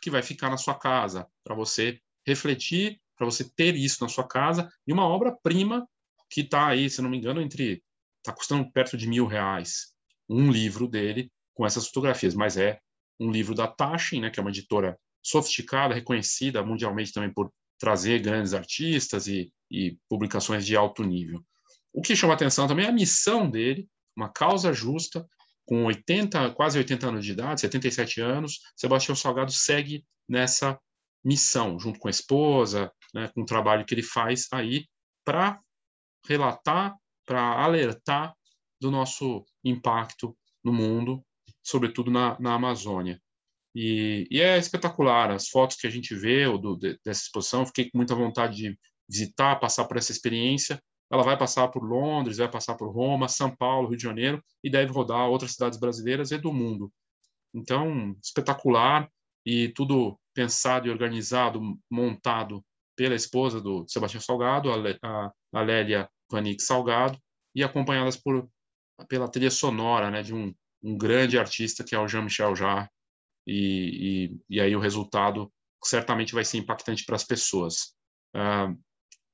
que 0.03 0.11
vai 0.11 0.21
ficar 0.21 0.51
na 0.51 0.57
sua 0.57 0.75
casa, 0.75 1.27
para 1.43 1.55
você 1.55 1.99
refletir, 2.27 3.01
para 3.17 3.25
você 3.25 3.43
ter 3.43 3.75
isso 3.75 4.03
na 4.03 4.09
sua 4.09 4.27
casa, 4.27 4.69
e 4.85 4.93
uma 4.93 5.07
obra-prima 5.07 5.89
que 6.29 6.41
está 6.41 6.67
aí, 6.67 6.91
se 6.91 7.01
não 7.01 7.09
me 7.09 7.17
engano, 7.17 7.41
entre. 7.41 7.83
está 8.19 8.31
custando 8.31 8.71
perto 8.71 8.95
de 8.95 9.07
mil 9.07 9.25
reais. 9.25 9.95
Um 10.29 10.51
livro 10.51 10.87
dele 10.87 11.31
com 11.55 11.65
essas 11.65 11.87
fotografias, 11.87 12.35
mas 12.35 12.55
é 12.55 12.79
um 13.19 13.31
livro 13.31 13.55
da 13.55 13.65
Taschen, 13.67 14.21
né, 14.21 14.29
que 14.29 14.39
é 14.39 14.41
uma 14.41 14.51
editora 14.51 14.95
sofisticada, 15.23 15.95
reconhecida 15.95 16.63
mundialmente 16.63 17.13
também 17.13 17.33
por 17.33 17.51
trazer 17.79 18.19
grandes 18.19 18.53
artistas 18.53 19.27
e, 19.27 19.51
e 19.69 19.97
publicações 20.09 20.65
de 20.65 20.75
alto 20.75 21.03
nível. 21.03 21.43
O 21.93 22.01
que 22.01 22.15
chama 22.15 22.33
atenção 22.33 22.67
também 22.67 22.85
é 22.85 22.89
a 22.89 22.93
missão 22.93 23.49
dele, 23.49 23.87
uma 24.15 24.29
causa 24.29 24.73
justa, 24.73 25.25
com 25.65 25.85
80, 25.85 26.51
quase 26.51 26.77
80 26.77 27.07
anos 27.07 27.25
de 27.25 27.31
idade, 27.31 27.61
77 27.61 28.21
anos, 28.21 28.59
Sebastião 28.75 29.15
Salgado 29.15 29.51
segue 29.51 30.05
nessa 30.27 30.79
missão, 31.23 31.79
junto 31.79 31.99
com 31.99 32.07
a 32.07 32.11
esposa, 32.11 32.91
né, 33.13 33.29
com 33.33 33.41
o 33.41 33.45
trabalho 33.45 33.85
que 33.85 33.93
ele 33.93 34.03
faz 34.03 34.47
aí, 34.51 34.85
para 35.23 35.59
relatar, 36.27 36.95
para 37.25 37.63
alertar 37.63 38.35
do 38.79 38.91
nosso 38.91 39.45
impacto 39.63 40.35
no 40.63 40.73
mundo, 40.73 41.23
sobretudo 41.63 42.11
na, 42.11 42.37
na 42.39 42.55
Amazônia. 42.55 43.21
E, 43.75 44.27
e, 44.29 44.39
é 44.41 44.57
espetacular 44.57 45.31
as 45.31 45.49
fotos 45.49 45.77
que 45.77 45.87
a 45.87 45.89
gente 45.89 46.13
vê 46.15 46.45
do, 46.57 46.77
dessa 46.77 47.23
exposição. 47.23 47.65
Fiquei 47.65 47.89
com 47.89 47.97
muita 47.97 48.15
vontade 48.15 48.55
de 48.55 48.79
visitar, 49.09 49.59
passar 49.59 49.85
por 49.85 49.97
essa 49.97 50.11
experiência 50.11 50.79
ela 51.13 51.21
vai 51.21 51.37
passar 51.37 51.67
por 51.67 51.83
Londres, 51.83 52.37
vai 52.37 52.49
passar 52.49 52.75
por 52.75 52.91
Roma, 52.91 53.27
São 53.27 53.55
Paulo, 53.55 53.89
Rio 53.89 53.97
de 53.97 54.03
Janeiro 54.03 54.43
e 54.63 54.69
deve 54.69 54.91
rodar 54.91 55.29
outras 55.29 55.51
cidades 55.51 55.79
brasileiras 55.79 56.31
e 56.31 56.39
do 56.39 56.51
mundo. 56.51 56.91
Então, 57.53 58.17
espetacular 58.19 59.07
e 59.45 59.69
tudo 59.69 60.19
pensado 60.33 60.87
e 60.87 60.89
organizado, 60.89 61.61
montado 61.87 62.65
pela 62.95 63.13
esposa 63.13 63.61
do 63.61 63.85
Sebastião 63.87 64.21
Salgado, 64.21 64.71
a, 65.03 65.31
a 65.53 65.61
Lélia 65.61 66.09
Vanik 66.31 66.63
Salgado, 66.63 67.19
e 67.53 67.63
acompanhadas 67.63 68.17
por 68.17 68.49
pela 69.07 69.29
trilha 69.29 69.51
sonora, 69.51 70.09
né, 70.09 70.23
de 70.23 70.33
um, 70.33 70.53
um 70.81 70.97
grande 70.97 71.37
artista 71.37 71.83
que 71.83 71.93
é 71.93 71.99
o 71.99 72.07
Jean-Michel 72.07 72.55
Jarre, 72.55 72.89
e, 73.45 74.31
e, 74.49 74.55
e, 74.57 74.61
aí 74.61 74.75
o 74.75 74.79
resultado 74.79 75.51
certamente 75.83 76.33
vai 76.33 76.45
ser 76.45 76.57
impactante 76.57 77.05
para 77.05 77.15
as 77.15 77.23
pessoas. 77.23 77.93
Uh, 78.35 78.77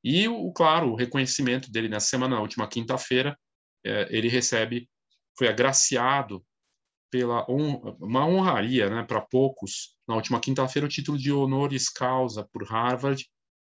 e, 0.03 0.27
o, 0.27 0.51
claro, 0.51 0.91
o 0.91 0.95
reconhecimento 0.95 1.71
dele 1.71 1.89
nessa 1.89 2.07
semana, 2.07 2.35
na 2.35 2.41
última 2.41 2.67
quinta-feira, 2.67 3.37
é, 3.85 4.07
ele 4.09 4.27
recebe, 4.27 4.89
foi 5.37 5.47
agraciado 5.47 6.45
pela 7.11 7.45
on, 7.49 7.97
uma 7.99 8.25
honraria, 8.25 8.89
né, 8.89 9.03
para 9.03 9.21
poucos, 9.21 9.95
na 10.07 10.15
última 10.15 10.39
quinta-feira, 10.39 10.85
o 10.85 10.89
título 10.89 11.17
de 11.17 11.31
honoris 11.31 11.89
causa 11.89 12.47
por 12.51 12.63
Harvard, 12.63 13.27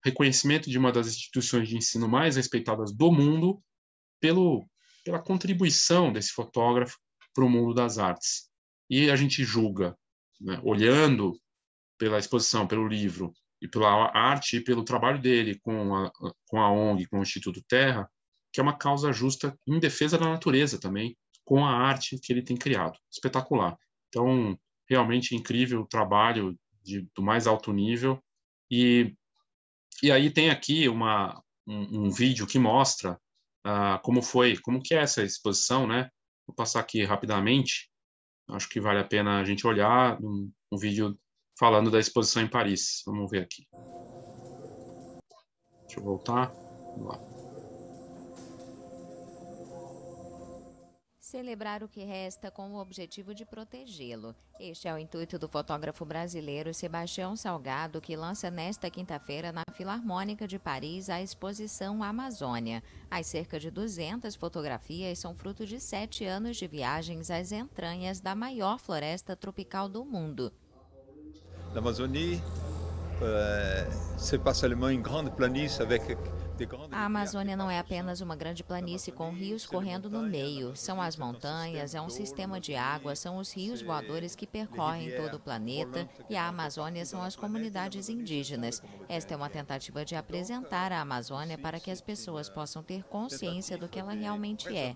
reconhecimento 0.04 0.68
de 0.68 0.78
uma 0.78 0.92
das 0.92 1.08
instituições 1.08 1.68
de 1.68 1.76
ensino 1.76 2.08
mais 2.08 2.36
respeitadas 2.36 2.92
do 2.94 3.10
mundo 3.10 3.62
pelo, 4.20 4.66
pela 5.04 5.20
contribuição 5.20 6.12
desse 6.12 6.32
fotógrafo 6.32 6.98
para 7.34 7.44
o 7.44 7.48
mundo 7.48 7.74
das 7.74 7.98
artes. 7.98 8.50
E 8.90 9.10
a 9.10 9.16
gente 9.16 9.44
julga, 9.44 9.96
né, 10.42 10.60
olhando 10.62 11.38
pela 11.98 12.18
exposição, 12.18 12.66
pelo 12.66 12.86
livro, 12.86 13.32
e 13.62 13.68
pela 13.68 14.10
arte 14.12 14.56
e 14.56 14.60
pelo 14.60 14.84
trabalho 14.84 15.20
dele 15.20 15.58
com 15.60 15.94
a, 15.94 16.10
com 16.48 16.60
a 16.60 16.70
ONG, 16.70 17.06
com 17.06 17.20
o 17.20 17.22
Instituto 17.22 17.62
Terra, 17.68 18.10
que 18.52 18.58
é 18.58 18.62
uma 18.62 18.76
causa 18.76 19.12
justa 19.12 19.56
em 19.66 19.78
defesa 19.78 20.18
da 20.18 20.28
natureza 20.28 20.80
também, 20.80 21.16
com 21.44 21.64
a 21.64 21.70
arte 21.70 22.18
que 22.18 22.32
ele 22.32 22.42
tem 22.42 22.56
criado. 22.56 22.98
Espetacular. 23.10 23.78
Então, 24.08 24.58
realmente 24.88 25.36
incrível 25.36 25.82
o 25.82 25.86
trabalho 25.86 26.58
de, 26.82 27.08
do 27.14 27.22
mais 27.22 27.46
alto 27.46 27.72
nível. 27.72 28.20
E, 28.68 29.14
e 30.02 30.10
aí 30.10 30.28
tem 30.28 30.50
aqui 30.50 30.88
uma, 30.88 31.40
um, 31.64 32.06
um 32.06 32.10
vídeo 32.10 32.48
que 32.48 32.58
mostra 32.58 33.16
uh, 33.64 34.02
como 34.02 34.22
foi, 34.22 34.58
como 34.58 34.82
que 34.82 34.92
é 34.92 34.98
essa 34.98 35.22
exposição, 35.22 35.86
né? 35.86 36.10
Vou 36.46 36.54
passar 36.54 36.80
aqui 36.80 37.04
rapidamente. 37.04 37.91
Acho 38.52 38.68
que 38.68 38.80
vale 38.80 39.00
a 39.00 39.04
pena 39.04 39.40
a 39.40 39.44
gente 39.44 39.66
olhar 39.66 40.20
um, 40.22 40.50
um 40.70 40.78
vídeo 40.78 41.18
falando 41.58 41.90
da 41.90 41.98
exposição 41.98 42.42
em 42.42 42.48
Paris. 42.48 43.02
Vamos 43.06 43.30
ver 43.30 43.42
aqui. 43.42 43.66
Deixa 45.86 46.00
eu 46.00 46.04
voltar. 46.04 46.52
Vamos 46.96 47.08
lá. 47.08 47.31
Celebrar 51.32 51.82
o 51.82 51.88
que 51.88 52.04
resta 52.04 52.50
com 52.50 52.72
o 52.72 52.78
objetivo 52.78 53.34
de 53.34 53.46
protegê-lo. 53.46 54.36
Este 54.60 54.86
é 54.86 54.92
o 54.92 54.98
intuito 54.98 55.38
do 55.38 55.48
fotógrafo 55.48 56.04
brasileiro 56.04 56.74
Sebastião 56.74 57.34
Salgado, 57.36 58.02
que 58.02 58.14
lança 58.14 58.50
nesta 58.50 58.90
quinta-feira 58.90 59.50
na 59.50 59.62
Filarmônica 59.72 60.46
de 60.46 60.58
Paris 60.58 61.08
a 61.08 61.22
exposição 61.22 62.02
Amazônia. 62.02 62.82
As 63.10 63.28
cerca 63.28 63.58
de 63.58 63.70
200 63.70 64.34
fotografias 64.34 65.20
são 65.20 65.34
fruto 65.34 65.64
de 65.64 65.80
sete 65.80 66.26
anos 66.26 66.58
de 66.58 66.66
viagens 66.66 67.30
às 67.30 67.50
entranhas 67.50 68.20
da 68.20 68.34
maior 68.34 68.78
floresta 68.78 69.34
tropical 69.34 69.88
do 69.88 70.04
mundo. 70.04 70.52
l'Amazonie, 71.74 72.42
euh, 73.22 73.86
c'est 74.18 74.42
pas 74.44 74.52
seulement 74.52 74.90
une 74.90 75.00
grande 75.00 75.34
planície 75.34 75.80
avec 75.80 76.02
a 76.90 77.04
Amazônia 77.04 77.56
não 77.56 77.70
é 77.70 77.78
apenas 77.78 78.20
uma 78.20 78.36
grande 78.36 78.62
planície 78.62 79.12
com 79.12 79.30
rios 79.30 79.66
correndo 79.66 80.10
no 80.10 80.22
meio. 80.22 80.76
São 80.76 81.00
as 81.00 81.16
montanhas, 81.16 81.94
é 81.94 82.00
um 82.00 82.10
sistema 82.10 82.60
de 82.60 82.74
água, 82.74 83.16
são 83.16 83.38
os 83.38 83.52
rios 83.52 83.82
voadores 83.82 84.34
que 84.34 84.46
percorrem 84.46 85.16
todo 85.16 85.34
o 85.34 85.40
planeta 85.40 86.08
e 86.28 86.36
a 86.36 86.46
Amazônia 86.46 87.04
são 87.04 87.22
as 87.22 87.34
comunidades 87.34 88.08
indígenas. 88.08 88.82
Esta 89.08 89.34
é 89.34 89.36
uma 89.36 89.48
tentativa 89.48 90.04
de 90.04 90.14
apresentar 90.14 90.92
a 90.92 91.00
Amazônia 91.00 91.58
para 91.58 91.80
que 91.80 91.90
as 91.90 92.00
pessoas 92.00 92.48
possam 92.48 92.82
ter 92.82 93.02
consciência 93.04 93.78
do 93.78 93.88
que 93.88 93.98
ela 93.98 94.12
realmente 94.12 94.68
é. 94.76 94.94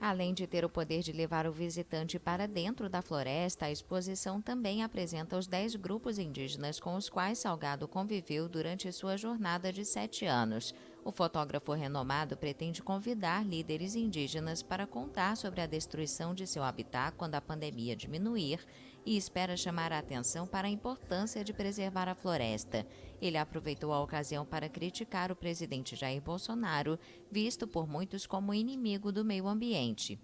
Além 0.00 0.32
de 0.32 0.46
ter 0.46 0.64
o 0.64 0.68
poder 0.68 1.02
de 1.02 1.10
levar 1.10 1.44
o 1.44 1.52
visitante 1.52 2.20
para 2.20 2.46
dentro 2.46 2.88
da 2.88 3.02
floresta, 3.02 3.66
a 3.66 3.70
exposição 3.70 4.40
também 4.40 4.84
apresenta 4.84 5.36
os 5.36 5.48
10 5.48 5.74
grupos 5.74 6.20
indígenas 6.20 6.78
com 6.78 6.94
os 6.94 7.08
quais 7.08 7.40
Salgado 7.40 7.88
conviveu 7.88 8.48
durante 8.48 8.92
sua 8.92 9.16
jornada 9.16 9.72
de 9.72 9.84
sete 9.84 10.24
anos. 10.24 10.72
O 11.04 11.10
fotógrafo 11.10 11.72
renomado 11.72 12.36
pretende 12.36 12.80
convidar 12.80 13.44
líderes 13.44 13.96
indígenas 13.96 14.62
para 14.62 14.86
contar 14.86 15.36
sobre 15.36 15.60
a 15.60 15.66
destruição 15.66 16.32
de 16.32 16.46
seu 16.46 16.62
habitat 16.62 17.16
quando 17.16 17.34
a 17.34 17.40
pandemia 17.40 17.96
diminuir 17.96 18.60
e 19.08 19.16
espera 19.16 19.56
chamar 19.56 19.90
a 19.90 19.98
atenção 19.98 20.46
para 20.46 20.68
a 20.68 20.70
importância 20.70 21.42
de 21.42 21.54
preservar 21.54 22.08
a 22.08 22.14
floresta. 22.14 22.86
Ele 23.22 23.38
aproveitou 23.38 23.90
a 23.90 24.02
ocasião 24.02 24.44
para 24.44 24.68
criticar 24.68 25.32
o 25.32 25.36
presidente 25.36 25.96
Jair 25.96 26.20
Bolsonaro, 26.20 26.98
visto 27.30 27.66
por 27.66 27.88
muitos 27.88 28.26
como 28.26 28.52
inimigo 28.52 29.10
do 29.10 29.24
meio 29.24 29.48
ambiente. 29.48 30.20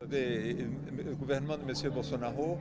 O 0.00 1.16
governo 1.16 1.58
de 1.58 1.64
M. 1.64 1.90
Bolsonaro 1.90 2.56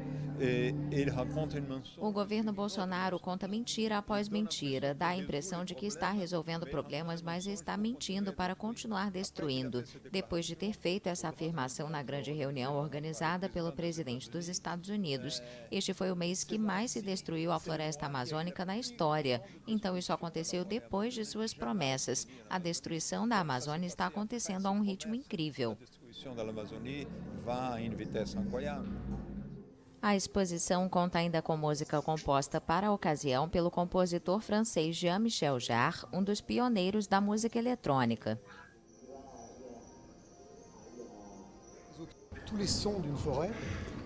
o 1.97 2.11
governo 2.11 2.53
Bolsonaro 2.53 3.19
conta 3.19 3.47
mentira 3.47 3.97
após 3.97 4.29
mentira, 4.29 4.93
dá 4.93 5.07
a 5.07 5.17
impressão 5.17 5.65
de 5.65 5.73
que 5.73 5.87
está 5.87 6.11
resolvendo 6.11 6.67
problemas, 6.67 7.23
mas 7.23 7.47
está 7.47 7.75
mentindo 7.75 8.31
para 8.31 8.53
continuar 8.53 9.09
destruindo. 9.09 9.83
Depois 10.11 10.45
de 10.45 10.55
ter 10.55 10.73
feito 10.73 11.07
essa 11.07 11.29
afirmação 11.29 11.89
na 11.89 12.03
grande 12.03 12.31
reunião 12.31 12.75
organizada 12.75 13.49
pelo 13.49 13.71
presidente 13.71 14.29
dos 14.29 14.47
Estados 14.47 14.89
Unidos, 14.89 15.41
este 15.71 15.91
foi 15.91 16.11
o 16.11 16.15
mês 16.15 16.43
que 16.43 16.59
mais 16.59 16.91
se 16.91 17.01
destruiu 17.01 17.51
a 17.51 17.59
floresta 17.59 18.05
amazônica 18.05 18.63
na 18.63 18.77
história. 18.77 19.41
Então 19.67 19.97
isso 19.97 20.13
aconteceu 20.13 20.63
depois 20.63 21.15
de 21.15 21.25
suas 21.25 21.51
promessas. 21.51 22.27
A 22.47 22.59
destruição 22.59 23.27
da 23.27 23.39
Amazônia 23.39 23.87
está 23.87 24.05
acontecendo 24.05 24.67
a 24.67 24.71
um 24.71 24.81
ritmo 24.81 25.15
incrível. 25.15 25.75
A 26.17 26.19
destruição 26.19 26.35
da 26.35 26.49
Amazônia 26.49 27.07
vai 27.45 27.85
em 27.85 27.91
vitesse 27.91 28.39
incroyable. 28.39 28.89
A 30.01 30.15
exposição 30.15 30.89
conta 30.89 31.19
ainda 31.19 31.43
com 31.43 31.55
música 31.55 32.01
composta 32.01 32.59
para 32.59 32.87
a 32.87 32.91
ocasião 32.91 33.47
pelo 33.47 33.69
compositor 33.69 34.41
francês 34.41 34.95
Jean-Michel 34.95 35.59
Jarre, 35.59 36.07
um 36.11 36.23
dos 36.23 36.41
pioneiros 36.41 37.05
da 37.05 37.21
música 37.21 37.59
eletrônica. 37.59 38.41
Tous 42.47 42.57
les 42.57 42.71
sons 42.71 42.99
d'une 42.99 43.15
forêt 43.15 43.51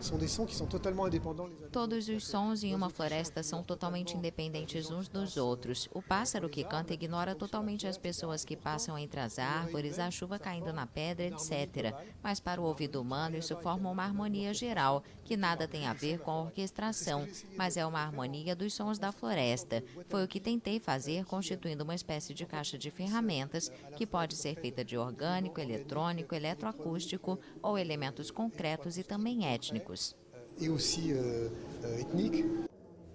são 0.03 0.17
des 0.17 0.31
sons 0.31 0.45
que 0.45 0.55
são 0.55 0.67
totalement 0.67 1.07
indépendants. 1.07 1.51
Todos 1.71 2.07
os 2.09 2.25
sons 2.25 2.63
em 2.63 2.73
uma 2.73 2.89
floresta 2.89 3.43
são 3.43 3.63
totalmente 3.63 4.17
independentes 4.17 4.89
uns 4.89 5.07
dos 5.07 5.37
outros. 5.37 5.87
O 5.93 6.01
pássaro 6.01 6.49
que 6.49 6.63
canta 6.63 6.93
ignora 6.93 7.35
totalmente 7.35 7.87
as 7.87 7.97
pessoas 7.97 8.43
que 8.43 8.55
passam 8.55 8.97
entre 8.97 9.19
as 9.19 9.37
árvores, 9.37 9.99
a 9.99 10.09
chuva 10.09 10.39
caindo 10.39 10.73
na 10.73 10.87
pedra, 10.87 11.27
etc. 11.27 11.93
Mas 12.21 12.39
para 12.39 12.59
o 12.59 12.65
ouvido 12.65 12.99
humano, 12.99 13.37
isso 13.37 13.55
forma 13.57 13.89
uma 13.89 14.03
harmonia 14.03 14.53
geral, 14.53 15.03
que 15.23 15.37
nada 15.37 15.67
tem 15.67 15.87
a 15.87 15.93
ver 15.93 16.19
com 16.19 16.31
a 16.31 16.41
orquestração, 16.41 17.27
mas 17.55 17.77
é 17.77 17.85
uma 17.85 17.99
harmonia 17.99 18.55
dos 18.55 18.73
sons 18.73 18.97
da 18.97 19.11
floresta. 19.11 19.83
Foi 20.09 20.23
o 20.23 20.27
que 20.27 20.39
tentei 20.39 20.79
fazer, 20.79 21.25
constituindo 21.25 21.83
uma 21.83 21.95
espécie 21.95 22.33
de 22.33 22.45
caixa 22.45 22.77
de 22.77 22.89
ferramentas 22.89 23.71
que 23.95 24.05
pode 24.05 24.35
ser 24.35 24.55
feita 24.55 24.83
de 24.83 24.97
orgânico, 24.97 25.59
eletrônico, 25.61 26.33
eletroacústico 26.33 27.39
ou 27.61 27.77
elementos 27.77 28.31
concretos 28.31 28.97
e 28.97 29.03
também 29.03 29.45
étnicos 29.45 29.90
étnicos. 29.91 30.15
E 30.59 30.67
euh, 30.67 31.49
euh, 31.83 32.67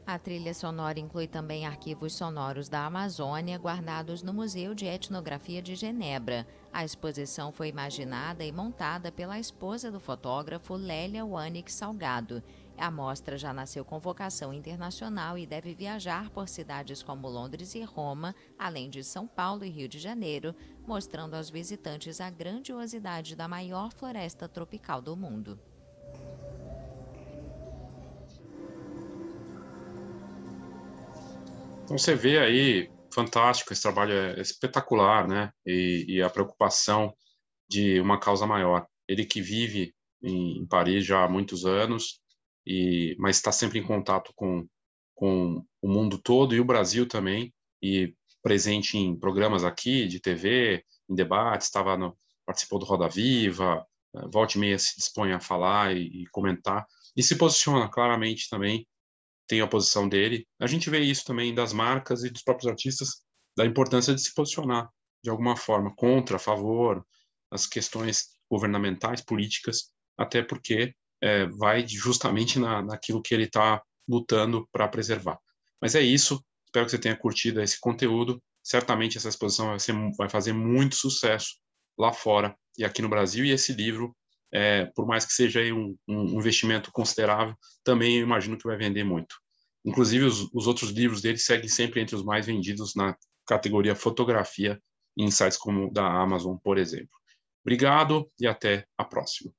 A 0.07 0.19
trilha 0.19 0.55
sonora 0.55 0.99
inclui 0.99 1.27
também 1.27 1.67
arquivos 1.67 2.15
sonoros 2.15 2.69
da 2.69 2.87
Amazônia 2.87 3.59
guardados 3.59 4.23
no 4.23 4.33
Museu 4.33 4.75
de 4.75 4.87
Etnografia 4.87 5.61
de 5.61 5.75
Genebra. 5.75 6.47
A 6.73 6.85
exposição 6.85 7.53
foi 7.53 7.69
imaginada 7.69 8.45
e 8.45 8.53
montada 8.53 9.11
pela 9.13 9.39
esposa 9.39 9.91
do 9.91 10.01
fotógrafo 10.01 10.75
Lélia 10.75 11.25
Wanik 11.25 11.71
Salgado. 11.73 12.43
A 12.79 12.91
mostra 12.91 13.39
já 13.39 13.53
nasceu 13.53 13.85
com 13.85 13.99
vocação 13.99 14.53
internacional 14.53 15.39
e 15.39 15.47
deve 15.47 15.75
viajar 15.75 16.31
por 16.31 16.49
cidades 16.49 17.03
como 17.03 17.29
Londres 17.29 17.75
e 17.75 17.83
Roma, 17.83 18.35
além 18.59 18.91
de 18.91 19.03
São 19.03 19.27
Paulo 19.27 19.65
e 19.65 19.71
Rio 19.71 19.89
de 19.89 19.99
Janeiro, 19.99 20.55
mostrando 20.87 21.35
aos 21.35 21.49
visitantes 21.49 22.21
a 22.21 22.29
grandiosidade 22.29 23.35
da 23.35 23.49
maior 23.49 23.93
floresta 23.93 24.49
tropical 24.49 25.01
do 25.01 25.17
mundo. 25.17 25.59
Então 31.87 31.97
você 31.97 32.17
vê 32.17 32.41
aí, 32.41 32.91
fantástico, 33.15 33.73
esse 33.73 33.83
trabalho 33.83 34.13
é 34.13 34.41
espetacular, 34.41 35.29
né? 35.29 35.53
E, 35.65 36.05
e 36.09 36.23
a 36.23 36.29
preocupação 36.29 37.15
de 37.69 38.01
uma 38.01 38.19
causa 38.19 38.45
maior. 38.45 38.85
Ele 39.07 39.25
que 39.25 39.41
vive 39.41 39.95
em, 40.21 40.59
em 40.59 40.67
Paris 40.67 41.07
já 41.07 41.23
há 41.23 41.29
muitos 41.29 41.65
anos, 41.65 42.21
e 42.67 43.15
mas 43.21 43.37
está 43.37 43.53
sempre 43.53 43.79
em 43.79 43.85
contato 43.85 44.33
com, 44.35 44.67
com 45.15 45.65
o 45.81 45.89
mundo 45.89 46.19
todo 46.19 46.57
e 46.57 46.61
o 46.61 46.65
Brasil 46.65 47.07
também, 47.07 47.55
e 47.81 48.13
presente 48.43 48.99
em 48.99 49.17
programas 49.17 49.63
aqui 49.63 50.09
de 50.09 50.19
TV, 50.19 50.85
em 51.09 51.15
debates, 51.15 51.69
estava 51.69 51.97
no, 51.97 52.19
participou 52.45 52.81
do 52.81 52.85
Roda 52.85 53.09
Viva, 53.09 53.87
eh, 54.17 54.29
volte 54.33 54.57
e 54.57 54.59
meia 54.59 54.79
se 54.79 54.97
dispõe 54.97 55.33
a 55.33 55.39
falar 55.39 55.97
e, 55.97 56.23
e 56.23 56.27
comentar, 56.33 56.85
e 57.17 57.23
se 57.23 57.39
posiciona 57.39 57.89
claramente 57.89 58.51
também 58.51 58.85
tem 59.47 59.61
a 59.61 59.67
posição 59.67 60.09
dele. 60.09 60.47
A 60.61 60.67
gente 60.67 60.91
vê 60.91 61.01
isso 61.01 61.25
também 61.25 61.55
das 61.55 61.73
marcas 61.73 62.25
e 62.25 62.31
dos 62.31 62.43
próprios 62.43 62.71
artistas, 62.71 63.23
da 63.57 63.65
importância 63.65 64.15
de 64.15 64.21
se 64.21 64.35
posicionar 64.35 64.89
de 65.23 65.31
alguma 65.31 65.57
forma 65.57 65.95
contra, 65.97 66.37
a 66.37 66.39
favor, 66.39 67.05
as 67.51 67.67
questões 67.67 68.37
governamentais, 68.51 69.21
políticas, 69.21 69.91
até 70.17 70.43
porque 70.43 70.95
é, 71.21 71.47
vai 71.47 71.87
justamente 71.87 72.59
na, 72.59 72.83
naquilo 72.83 73.23
que 73.23 73.35
ele 73.35 73.45
está 73.45 73.83
lutando 74.09 74.69
para 74.71 74.89
preservar. 74.89 75.39
Mas 75.81 75.95
é 75.95 76.01
isso. 76.01 76.43
Espero 76.67 76.85
que 76.85 76.91
você 76.91 76.99
tenha 76.99 77.17
curtido 77.17 77.61
esse 77.61 77.81
conteúdo. 77.81 78.43
Certamente 78.63 79.17
essa 79.17 79.29
exposição 79.29 79.69
vai, 79.69 79.81
ser, 79.81 79.95
vai 80.17 80.29
fazer 80.29 80.53
muito 80.53 80.95
sucesso 80.95 81.57
lá 81.99 82.13
fora 82.13 82.57
e 82.77 82.85
aqui 82.85 83.03
no 83.03 83.09
Brasil. 83.09 83.45
E 83.45 83.51
esse 83.51 83.73
livro 83.73 84.15
é, 84.53 84.87
por 84.95 85.07
mais 85.07 85.25
que 85.25 85.33
seja 85.33 85.61
um, 85.73 85.97
um, 86.09 86.39
investimento 86.39 86.91
considerável, 86.93 87.55
também 87.85 88.19
imagino 88.19 88.57
que 88.59 88.67
vai 88.67 88.77
vender 88.77 89.05
muito. 89.05 89.37
Inclusive, 89.85 90.25
os, 90.25 90.49
os 90.53 90.67
outros 90.67 90.91
livros 90.91 91.21
dele 91.21 91.39
seguem 91.39 91.69
sempre 91.69 92.01
entre 92.01 92.17
os 92.17 92.25
mais 92.25 92.47
vendidos 92.47 92.95
na 92.95 93.17
categoria 93.47 93.95
fotografia 93.95 94.81
em 95.17 95.31
sites 95.31 95.57
como 95.57 95.87
o 95.87 95.93
da 95.93 96.05
Amazon, 96.05 96.57
por 96.63 96.79
exemplo. 96.79 97.17
Obrigado 97.65 98.31
e 98.41 98.47
até 98.47 98.87
a 98.99 99.05
próxima. 99.05 99.53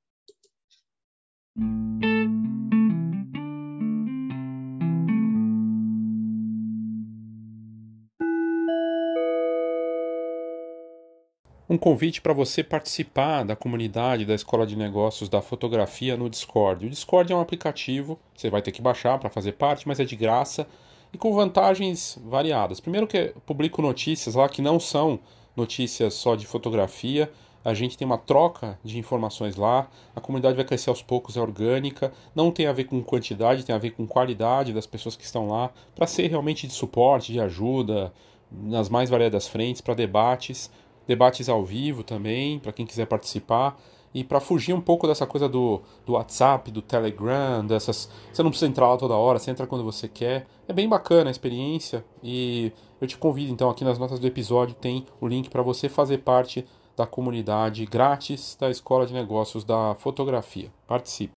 Um 11.68 11.76
convite 11.76 12.22
para 12.22 12.32
você 12.32 12.64
participar 12.64 13.44
da 13.44 13.54
comunidade 13.54 14.24
da 14.24 14.34
Escola 14.34 14.66
de 14.66 14.74
Negócios 14.74 15.28
da 15.28 15.42
Fotografia 15.42 16.16
no 16.16 16.30
Discord. 16.30 16.86
O 16.86 16.90
Discord 16.90 17.30
é 17.30 17.36
um 17.36 17.40
aplicativo, 17.40 18.18
você 18.34 18.48
vai 18.48 18.62
ter 18.62 18.72
que 18.72 18.80
baixar 18.80 19.18
para 19.18 19.28
fazer 19.28 19.52
parte, 19.52 19.86
mas 19.86 20.00
é 20.00 20.04
de 20.04 20.16
graça 20.16 20.66
e 21.12 21.18
com 21.18 21.34
vantagens 21.34 22.18
variadas. 22.24 22.80
Primeiro 22.80 23.06
que 23.06 23.34
publico 23.44 23.82
notícias 23.82 24.34
lá 24.34 24.48
que 24.48 24.62
não 24.62 24.80
são 24.80 25.20
notícias 25.54 26.14
só 26.14 26.34
de 26.34 26.46
fotografia, 26.46 27.30
a 27.62 27.74
gente 27.74 27.98
tem 27.98 28.06
uma 28.06 28.16
troca 28.16 28.78
de 28.82 28.98
informações 28.98 29.56
lá, 29.56 29.90
a 30.16 30.22
comunidade 30.22 30.56
vai 30.56 30.64
crescer 30.64 30.88
aos 30.88 31.02
poucos, 31.02 31.36
é 31.36 31.40
orgânica, 31.40 32.14
não 32.34 32.50
tem 32.50 32.66
a 32.66 32.72
ver 32.72 32.84
com 32.84 33.02
quantidade, 33.02 33.64
tem 33.64 33.74
a 33.74 33.78
ver 33.78 33.90
com 33.90 34.06
qualidade 34.06 34.72
das 34.72 34.86
pessoas 34.86 35.16
que 35.16 35.24
estão 35.24 35.48
lá, 35.48 35.70
para 35.94 36.06
ser 36.06 36.28
realmente 36.28 36.66
de 36.66 36.72
suporte, 36.72 37.32
de 37.32 37.40
ajuda, 37.40 38.10
nas 38.50 38.88
mais 38.88 39.10
variadas 39.10 39.46
frentes, 39.46 39.82
para 39.82 39.92
debates 39.92 40.70
debates 41.08 41.48
ao 41.48 41.64
vivo 41.64 42.04
também, 42.04 42.58
para 42.58 42.70
quem 42.70 42.86
quiser 42.86 43.06
participar. 43.06 43.80
E 44.14 44.24
para 44.24 44.40
fugir 44.40 44.72
um 44.72 44.80
pouco 44.80 45.06
dessa 45.06 45.26
coisa 45.26 45.48
do, 45.48 45.82
do 46.06 46.12
WhatsApp, 46.12 46.70
do 46.70 46.80
Telegram, 46.80 47.64
dessas. 47.66 48.08
Você 48.32 48.42
não 48.42 48.50
precisa 48.50 48.70
entrar 48.70 48.88
lá 48.88 48.96
toda 48.96 49.14
hora, 49.14 49.38
você 49.38 49.50
entra 49.50 49.66
quando 49.66 49.84
você 49.84 50.08
quer. 50.08 50.46
É 50.66 50.72
bem 50.72 50.88
bacana 50.88 51.28
a 51.28 51.30
experiência. 51.30 52.04
E 52.22 52.72
eu 53.00 53.06
te 53.06 53.18
convido 53.18 53.52
então 53.52 53.68
aqui 53.68 53.84
nas 53.84 53.98
notas 53.98 54.18
do 54.18 54.26
episódio 54.26 54.74
tem 54.74 55.06
o 55.20 55.26
link 55.26 55.50
para 55.50 55.62
você 55.62 55.88
fazer 55.88 56.18
parte 56.18 56.64
da 56.96 57.06
comunidade 57.06 57.84
grátis 57.86 58.56
da 58.58 58.70
Escola 58.70 59.06
de 59.06 59.12
Negócios 59.12 59.62
da 59.62 59.94
Fotografia. 59.98 60.70
Participe! 60.86 61.34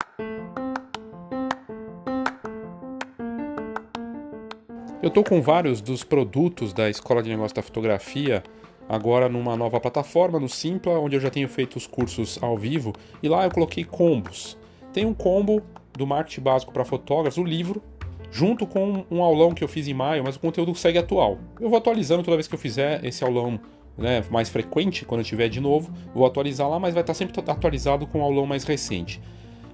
Eu 5.02 5.08
estou 5.08 5.24
com 5.24 5.42
vários 5.42 5.82
dos 5.82 6.04
produtos 6.04 6.72
da 6.72 6.90
Escola 6.90 7.24
de 7.24 7.30
Negócios 7.30 7.54
da 7.54 7.62
Fotografia 7.62 8.44
agora 8.90 9.30
numa 9.30 9.56
nova 9.56 9.80
plataforma, 9.80 10.40
no 10.40 10.50
Simpla, 10.50 11.00
onde 11.00 11.16
eu 11.16 11.22
já 11.22 11.30
tenho 11.30 11.48
feito 11.48 11.76
os 11.76 11.86
cursos 11.86 12.40
ao 12.42 12.58
vivo, 12.58 12.92
e 13.22 13.30
lá 13.30 13.46
eu 13.46 13.52
coloquei 13.52 13.84
combos. 13.84 14.58
Tem 14.92 15.06
um 15.06 15.14
combo 15.14 15.62
do 15.94 16.08
marketing 16.08 16.42
básico 16.42 16.74
para 16.74 16.84
fotógrafos, 16.84 17.38
o 17.38 17.44
livro, 17.44 17.84
junto 18.32 18.66
com 18.66 19.06
um 19.12 19.22
aulão 19.22 19.54
que 19.54 19.64
eu 19.64 19.68
fiz 19.68 19.88
em 19.88 19.94
maio, 19.94 20.24
mas 20.24 20.36
o 20.36 20.40
conteúdo 20.40 20.74
segue 20.74 20.98
atual. 20.98 21.38
Eu 21.60 21.70
vou 21.70 21.78
atualizando 21.78 22.24
toda 22.24 22.36
vez 22.36 22.48
que 22.48 22.56
eu 22.56 22.60
fizer 22.60 23.06
esse 23.06 23.24
aulão 23.24 23.60
né, 23.96 24.24
mais 24.32 24.50
frequente, 24.50 25.06
quando 25.06 25.22
eu 25.22 25.26
tiver 25.26 25.50
de 25.50 25.60
novo, 25.60 25.94
vou 26.14 26.26
atualizar 26.26 26.68
lá, 26.68 26.80
mas 26.80 26.94
vai 26.94 27.02
estar 27.02 27.14
sempre 27.14 27.40
atualizado 27.48 28.08
com 28.08 28.22
o 28.22 28.24
aulão 28.24 28.48
mais 28.48 28.64
recente. 28.64 29.22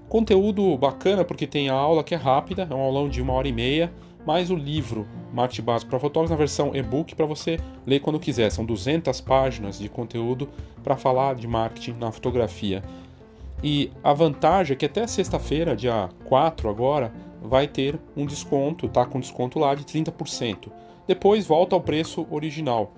Conteúdo 0.09 0.77
bacana 0.77 1.23
porque 1.23 1.47
tem 1.47 1.69
a 1.69 1.73
aula 1.73 2.03
que 2.03 2.13
é 2.13 2.17
rápida, 2.17 2.67
é 2.69 2.73
um 2.73 2.81
aulão 2.81 3.07
de 3.07 3.21
uma 3.21 3.33
hora 3.33 3.47
e 3.47 3.53
meia, 3.53 3.91
mais 4.25 4.49
o 4.49 4.55
livro 4.55 5.07
Marketing 5.33 5.61
Básico 5.61 5.89
para 5.89 5.99
Fotógrafos 5.99 6.31
na 6.31 6.37
versão 6.37 6.75
e-book 6.75 7.15
para 7.15 7.25
você 7.25 7.59
ler 7.85 7.99
quando 7.99 8.19
quiser. 8.19 8.49
São 8.51 8.65
200 8.65 9.21
páginas 9.21 9.77
de 9.77 9.87
conteúdo 9.87 10.49
para 10.83 10.97
falar 10.97 11.35
de 11.35 11.47
marketing 11.47 11.99
na 11.99 12.11
fotografia. 12.11 12.83
E 13.63 13.91
a 14.03 14.13
vantagem 14.13 14.73
é 14.73 14.77
que 14.77 14.85
até 14.85 15.05
sexta-feira, 15.07 15.75
dia 15.75 16.09
4 16.25 16.69
agora, 16.69 17.11
vai 17.41 17.67
ter 17.67 17.99
um 18.15 18.25
desconto, 18.25 18.87
tá 18.87 19.05
com 19.05 19.19
desconto 19.19 19.59
lá 19.59 19.75
de 19.75 19.83
30%. 19.83 20.71
Depois 21.07 21.45
volta 21.45 21.75
ao 21.75 21.81
preço 21.81 22.25
original. 22.31 22.93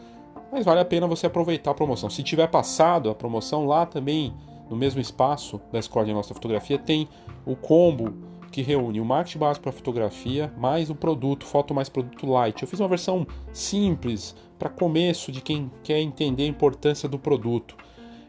Mas 0.52 0.63
vale 0.63 0.80
a 0.80 0.86
pena 0.86 1.08
você 1.08 1.28
aproveitar 1.28 1.72
a 1.72 1.74
promoção. 1.74 2.10
Se 2.10 2.24
tiver 2.24 2.48
passado 2.48 3.10
a 3.10 3.16
promoção 3.16 3.66
lá 3.66 3.86
também 3.86 4.34
no 4.70 4.76
mesmo 4.76 5.02
espaço 5.02 5.62
da 5.72 5.80
Escola 5.80 6.06
de 6.06 6.13
Nossa 6.13 6.34
Fotografia, 6.34 6.78
tem 6.78 7.08
o 7.46 7.56
combo 7.56 8.13
que 8.52 8.62
reúne 8.62 9.00
o 9.00 9.06
marketing 9.06 9.40
básico 9.40 9.64
para 9.64 9.72
fotografia 9.72 10.54
mais 10.58 10.90
o 10.90 10.96
produto, 10.96 11.46
foto 11.46 11.74
mais 11.74 11.90
produto 11.90 12.26
light. 12.26 12.62
Eu 12.62 12.68
fiz 12.68 12.80
uma 12.80 12.88
versão 12.88 13.26
simples 13.52 14.36
para 14.58 14.70
começo 14.70 15.32
de 15.32 15.42
quem 15.42 15.72
quer 15.84 16.00
entender 16.00 16.44
a 16.44 16.48
importância 16.48 17.08
do 17.08 17.20
produto. 17.20 17.76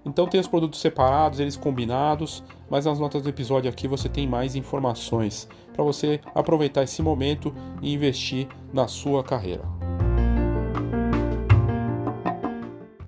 Então 0.05 0.27
tem 0.27 0.41
os 0.41 0.49
produtos 0.49 0.81
separados, 0.81 1.41
eles 1.41 1.57
combinados, 1.57 2.43
mas 2.71 2.87
nas 2.87 2.99
notas 2.99 3.23
do 3.23 3.29
episódio 3.29 3.71
aqui 3.71 3.87
você 3.87 4.09
tem 4.09 4.27
mais 4.27 4.55
informações 4.55 5.49
para 5.73 5.85
você 5.85 6.21
aproveitar 6.35 6.83
esse 6.83 7.03
momento 7.03 7.55
e 7.83 7.93
investir 7.93 8.49
na 8.73 8.89
sua 8.89 9.23
carreira. 9.23 9.65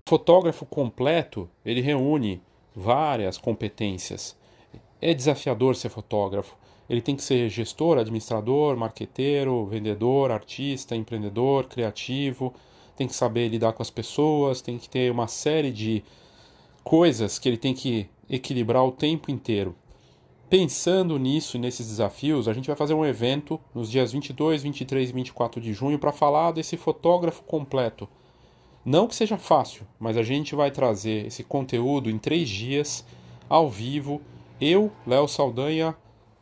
Fotógrafo 0.06 0.66
completo, 0.66 1.48
ele 1.64 1.80
reúne 1.80 2.42
várias 2.74 3.38
competências. 3.38 4.36
É 5.00 5.14
desafiador 5.14 5.76
ser 5.76 5.88
fotógrafo. 5.88 6.56
Ele 6.90 7.00
tem 7.00 7.14
que 7.14 7.22
ser 7.22 7.48
gestor, 7.48 7.98
administrador, 7.98 8.76
marqueteiro, 8.76 9.64
vendedor, 9.64 10.32
artista, 10.32 10.96
empreendedor, 10.96 11.68
criativo, 11.68 12.52
tem 12.96 13.06
que 13.06 13.14
saber 13.14 13.46
lidar 13.46 13.72
com 13.74 13.80
as 13.80 13.90
pessoas, 13.90 14.60
tem 14.60 14.76
que 14.76 14.88
ter 14.88 15.08
uma 15.12 15.28
série 15.28 15.70
de 15.70 16.02
coisas 16.82 17.38
que 17.38 17.48
ele 17.48 17.56
tem 17.56 17.72
que 17.72 18.08
equilibrar 18.28 18.84
o 18.84 18.90
tempo 18.90 19.30
inteiro. 19.30 19.76
Pensando 20.48 21.16
nisso 21.16 21.56
e 21.56 21.60
nesses 21.60 21.86
desafios, 21.86 22.48
a 22.48 22.52
gente 22.52 22.66
vai 22.66 22.74
fazer 22.74 22.94
um 22.94 23.06
evento 23.06 23.60
nos 23.72 23.88
dias 23.88 24.10
22, 24.10 24.64
23 24.64 25.10
e 25.10 25.12
24 25.12 25.60
de 25.60 25.72
junho 25.72 25.96
para 25.96 26.10
falar 26.10 26.50
desse 26.50 26.76
fotógrafo 26.76 27.44
completo. 27.44 28.08
Não 28.84 29.06
que 29.06 29.14
seja 29.14 29.38
fácil, 29.38 29.86
mas 29.96 30.16
a 30.16 30.24
gente 30.24 30.56
vai 30.56 30.72
trazer 30.72 31.24
esse 31.24 31.44
conteúdo 31.44 32.10
em 32.10 32.18
três 32.18 32.48
dias, 32.48 33.06
ao 33.48 33.70
vivo, 33.70 34.20
eu, 34.60 34.90
Léo 35.06 35.28
Saldanha, 35.28 35.94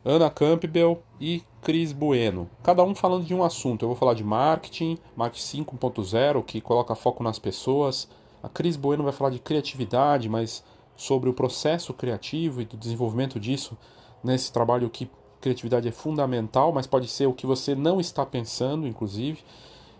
Ana 0.03 0.29
Campbell 0.29 1.03
e 1.19 1.43
Cris 1.61 1.91
Bueno. 1.91 2.49
Cada 2.63 2.81
um 2.83 2.95
falando 2.95 3.25
de 3.25 3.33
um 3.33 3.43
assunto. 3.43 3.83
Eu 3.83 3.89
vou 3.89 3.97
falar 3.97 4.13
de 4.13 4.23
marketing, 4.23 4.97
marketing 5.13 5.65
5.0, 5.65 6.43
que 6.45 6.61
coloca 6.61 6.95
foco 6.95 7.21
nas 7.21 7.37
pessoas. 7.37 8.07
A 8.41 8.47
Cris 8.47 8.77
Bueno 8.77 9.03
vai 9.03 9.11
falar 9.11 9.29
de 9.29 9.39
criatividade, 9.39 10.29
mas 10.29 10.63
sobre 10.95 11.29
o 11.29 11.33
processo 11.33 11.93
criativo 11.93 12.61
e 12.61 12.65
do 12.65 12.77
desenvolvimento 12.77 13.37
disso 13.39 13.77
nesse 14.23 14.53
trabalho 14.53 14.89
que 14.89 15.09
criatividade 15.41 15.87
é 15.87 15.91
fundamental, 15.91 16.71
mas 16.71 16.87
pode 16.87 17.09
ser 17.09 17.27
o 17.27 17.33
que 17.33 17.45
você 17.45 17.75
não 17.75 17.99
está 17.99 18.25
pensando, 18.25 18.87
inclusive. 18.87 19.43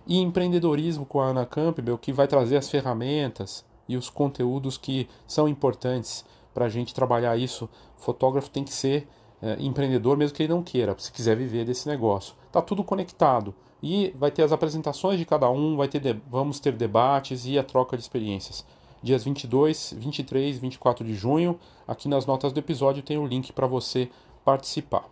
E 0.07 0.17
empreendedorismo 0.17 1.05
com 1.05 1.19
a 1.19 1.27
Ana 1.27 1.45
Campbell, 1.45 1.97
que 1.97 2.13
vai 2.13 2.25
trazer 2.25 2.55
as 2.55 2.69
ferramentas 2.69 3.65
e 3.87 3.97
os 3.97 4.09
conteúdos 4.09 4.77
que 4.77 5.09
são 5.27 5.45
importantes 5.47 6.23
para 6.53 6.65
a 6.65 6.69
gente 6.69 6.93
trabalhar 6.93 7.37
isso. 7.37 7.65
O 7.97 8.01
fotógrafo 8.01 8.49
tem 8.49 8.63
que 8.63 8.73
ser 8.73 9.05
é, 9.41 9.57
empreendedor, 9.59 10.17
mesmo 10.17 10.35
que 10.35 10.43
ele 10.43 10.53
não 10.53 10.61
queira, 10.61 10.95
se 10.97 11.11
quiser 11.11 11.35
viver 11.35 11.65
desse 11.65 11.87
negócio. 11.87 12.35
Está 12.47 12.61
tudo 12.61 12.83
conectado. 12.83 13.53
E 13.81 14.13
vai 14.17 14.29
ter 14.29 14.43
as 14.43 14.51
apresentações 14.51 15.17
de 15.17 15.25
cada 15.25 15.49
um, 15.49 15.77
vai 15.77 15.87
ter 15.87 16.19
vamos 16.29 16.59
ter 16.59 16.73
debates 16.73 17.45
e 17.45 17.57
a 17.57 17.63
troca 17.63 17.95
de 17.95 18.03
experiências. 18.03 18.65
Dias 19.01 19.23
22, 19.23 19.95
23 19.97 20.57
e 20.57 20.59
24 20.59 21.05
de 21.05 21.15
junho, 21.15 21.57
aqui 21.87 22.09
nas 22.09 22.25
notas 22.25 22.51
do 22.51 22.59
episódio 22.59 23.01
tem 23.01 23.17
o 23.17 23.25
link 23.25 23.53
para 23.53 23.65
você 23.65 24.09
participar. 24.43 25.05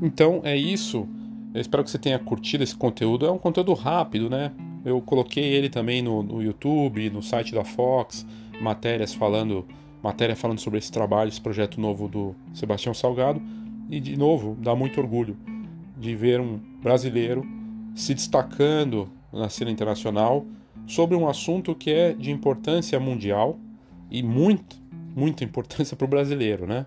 Então 0.00 0.40
é 0.44 0.56
isso. 0.56 1.08
Eu 1.52 1.60
espero 1.60 1.82
que 1.82 1.90
você 1.90 1.98
tenha 1.98 2.18
curtido 2.20 2.62
esse 2.62 2.76
conteúdo. 2.76 3.26
É 3.26 3.30
um 3.30 3.38
conteúdo 3.38 3.74
rápido, 3.74 4.30
né? 4.30 4.52
Eu 4.84 5.00
coloquei 5.00 5.44
ele 5.44 5.68
também 5.68 6.00
no, 6.00 6.22
no 6.22 6.40
YouTube, 6.40 7.10
no 7.10 7.22
site 7.22 7.52
da 7.52 7.64
Fox 7.64 8.24
matérias 8.62 9.12
falando, 9.12 9.66
matéria 10.02 10.36
falando 10.36 10.60
sobre 10.60 10.78
esse 10.78 10.90
trabalho, 10.90 11.28
esse 11.28 11.40
projeto 11.40 11.80
novo 11.80 12.08
do 12.08 12.34
Sebastião 12.54 12.94
Salgado. 12.94 13.42
E 13.90 14.00
de 14.00 14.16
novo, 14.16 14.56
dá 14.60 14.74
muito 14.74 15.00
orgulho 15.00 15.36
de 15.98 16.14
ver 16.14 16.40
um 16.40 16.58
brasileiro 16.82 17.44
se 17.94 18.14
destacando 18.14 19.08
na 19.32 19.48
cena 19.48 19.70
internacional 19.70 20.46
sobre 20.86 21.16
um 21.16 21.28
assunto 21.28 21.74
que 21.74 21.90
é 21.90 22.12
de 22.12 22.30
importância 22.30 22.98
mundial 22.98 23.58
e 24.10 24.22
muito, 24.22 24.76
muita 25.14 25.44
importância 25.44 25.94
para 25.96 26.04
o 26.04 26.08
brasileiro, 26.08 26.66
né? 26.66 26.86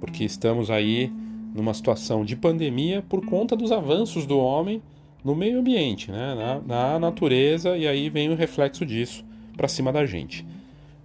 Porque 0.00 0.24
estamos 0.24 0.70
aí 0.70 1.12
numa 1.54 1.74
situação 1.74 2.24
de 2.24 2.34
pandemia 2.34 3.02
por 3.08 3.24
conta 3.24 3.56
dos 3.56 3.70
avanços 3.70 4.26
do 4.26 4.38
homem 4.38 4.82
no 5.24 5.34
meio 5.34 5.60
ambiente, 5.60 6.10
né? 6.10 6.34
na, 6.34 6.60
na 6.60 6.98
natureza, 6.98 7.76
e 7.76 7.86
aí 7.86 8.08
vem 8.08 8.30
o 8.30 8.34
reflexo 8.34 8.84
disso 8.84 9.24
para 9.56 9.68
cima 9.68 9.92
da 9.92 10.04
gente. 10.04 10.44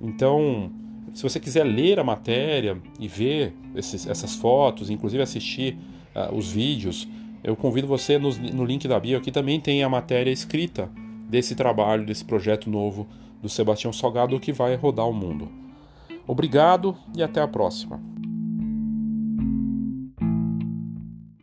Então, 0.01 0.71
se 1.13 1.23
você 1.23 1.39
quiser 1.39 1.63
ler 1.63 1.99
a 1.99 2.03
matéria 2.03 2.77
e 2.99 3.07
ver 3.07 3.53
esses, 3.75 4.07
essas 4.07 4.35
fotos, 4.35 4.89
inclusive 4.89 5.21
assistir 5.21 5.77
uh, 6.15 6.35
os 6.35 6.51
vídeos, 6.51 7.07
eu 7.43 7.55
convido 7.55 7.87
você 7.87 8.17
no, 8.17 8.29
no 8.33 8.65
link 8.65 8.87
da 8.87 8.99
bio 8.99 9.17
aqui 9.17 9.31
também 9.31 9.59
tem 9.59 9.83
a 9.83 9.89
matéria 9.89 10.31
escrita 10.31 10.89
desse 11.29 11.55
trabalho, 11.55 12.05
desse 12.05 12.23
projeto 12.23 12.69
novo 12.69 13.07
do 13.41 13.49
Sebastião 13.49 13.93
Salgado 13.93 14.39
que 14.39 14.51
vai 14.51 14.75
rodar 14.75 15.07
o 15.07 15.13
mundo. 15.13 15.49
Obrigado 16.25 16.95
e 17.15 17.23
até 17.23 17.41
a 17.41 17.47
próxima. 17.47 18.01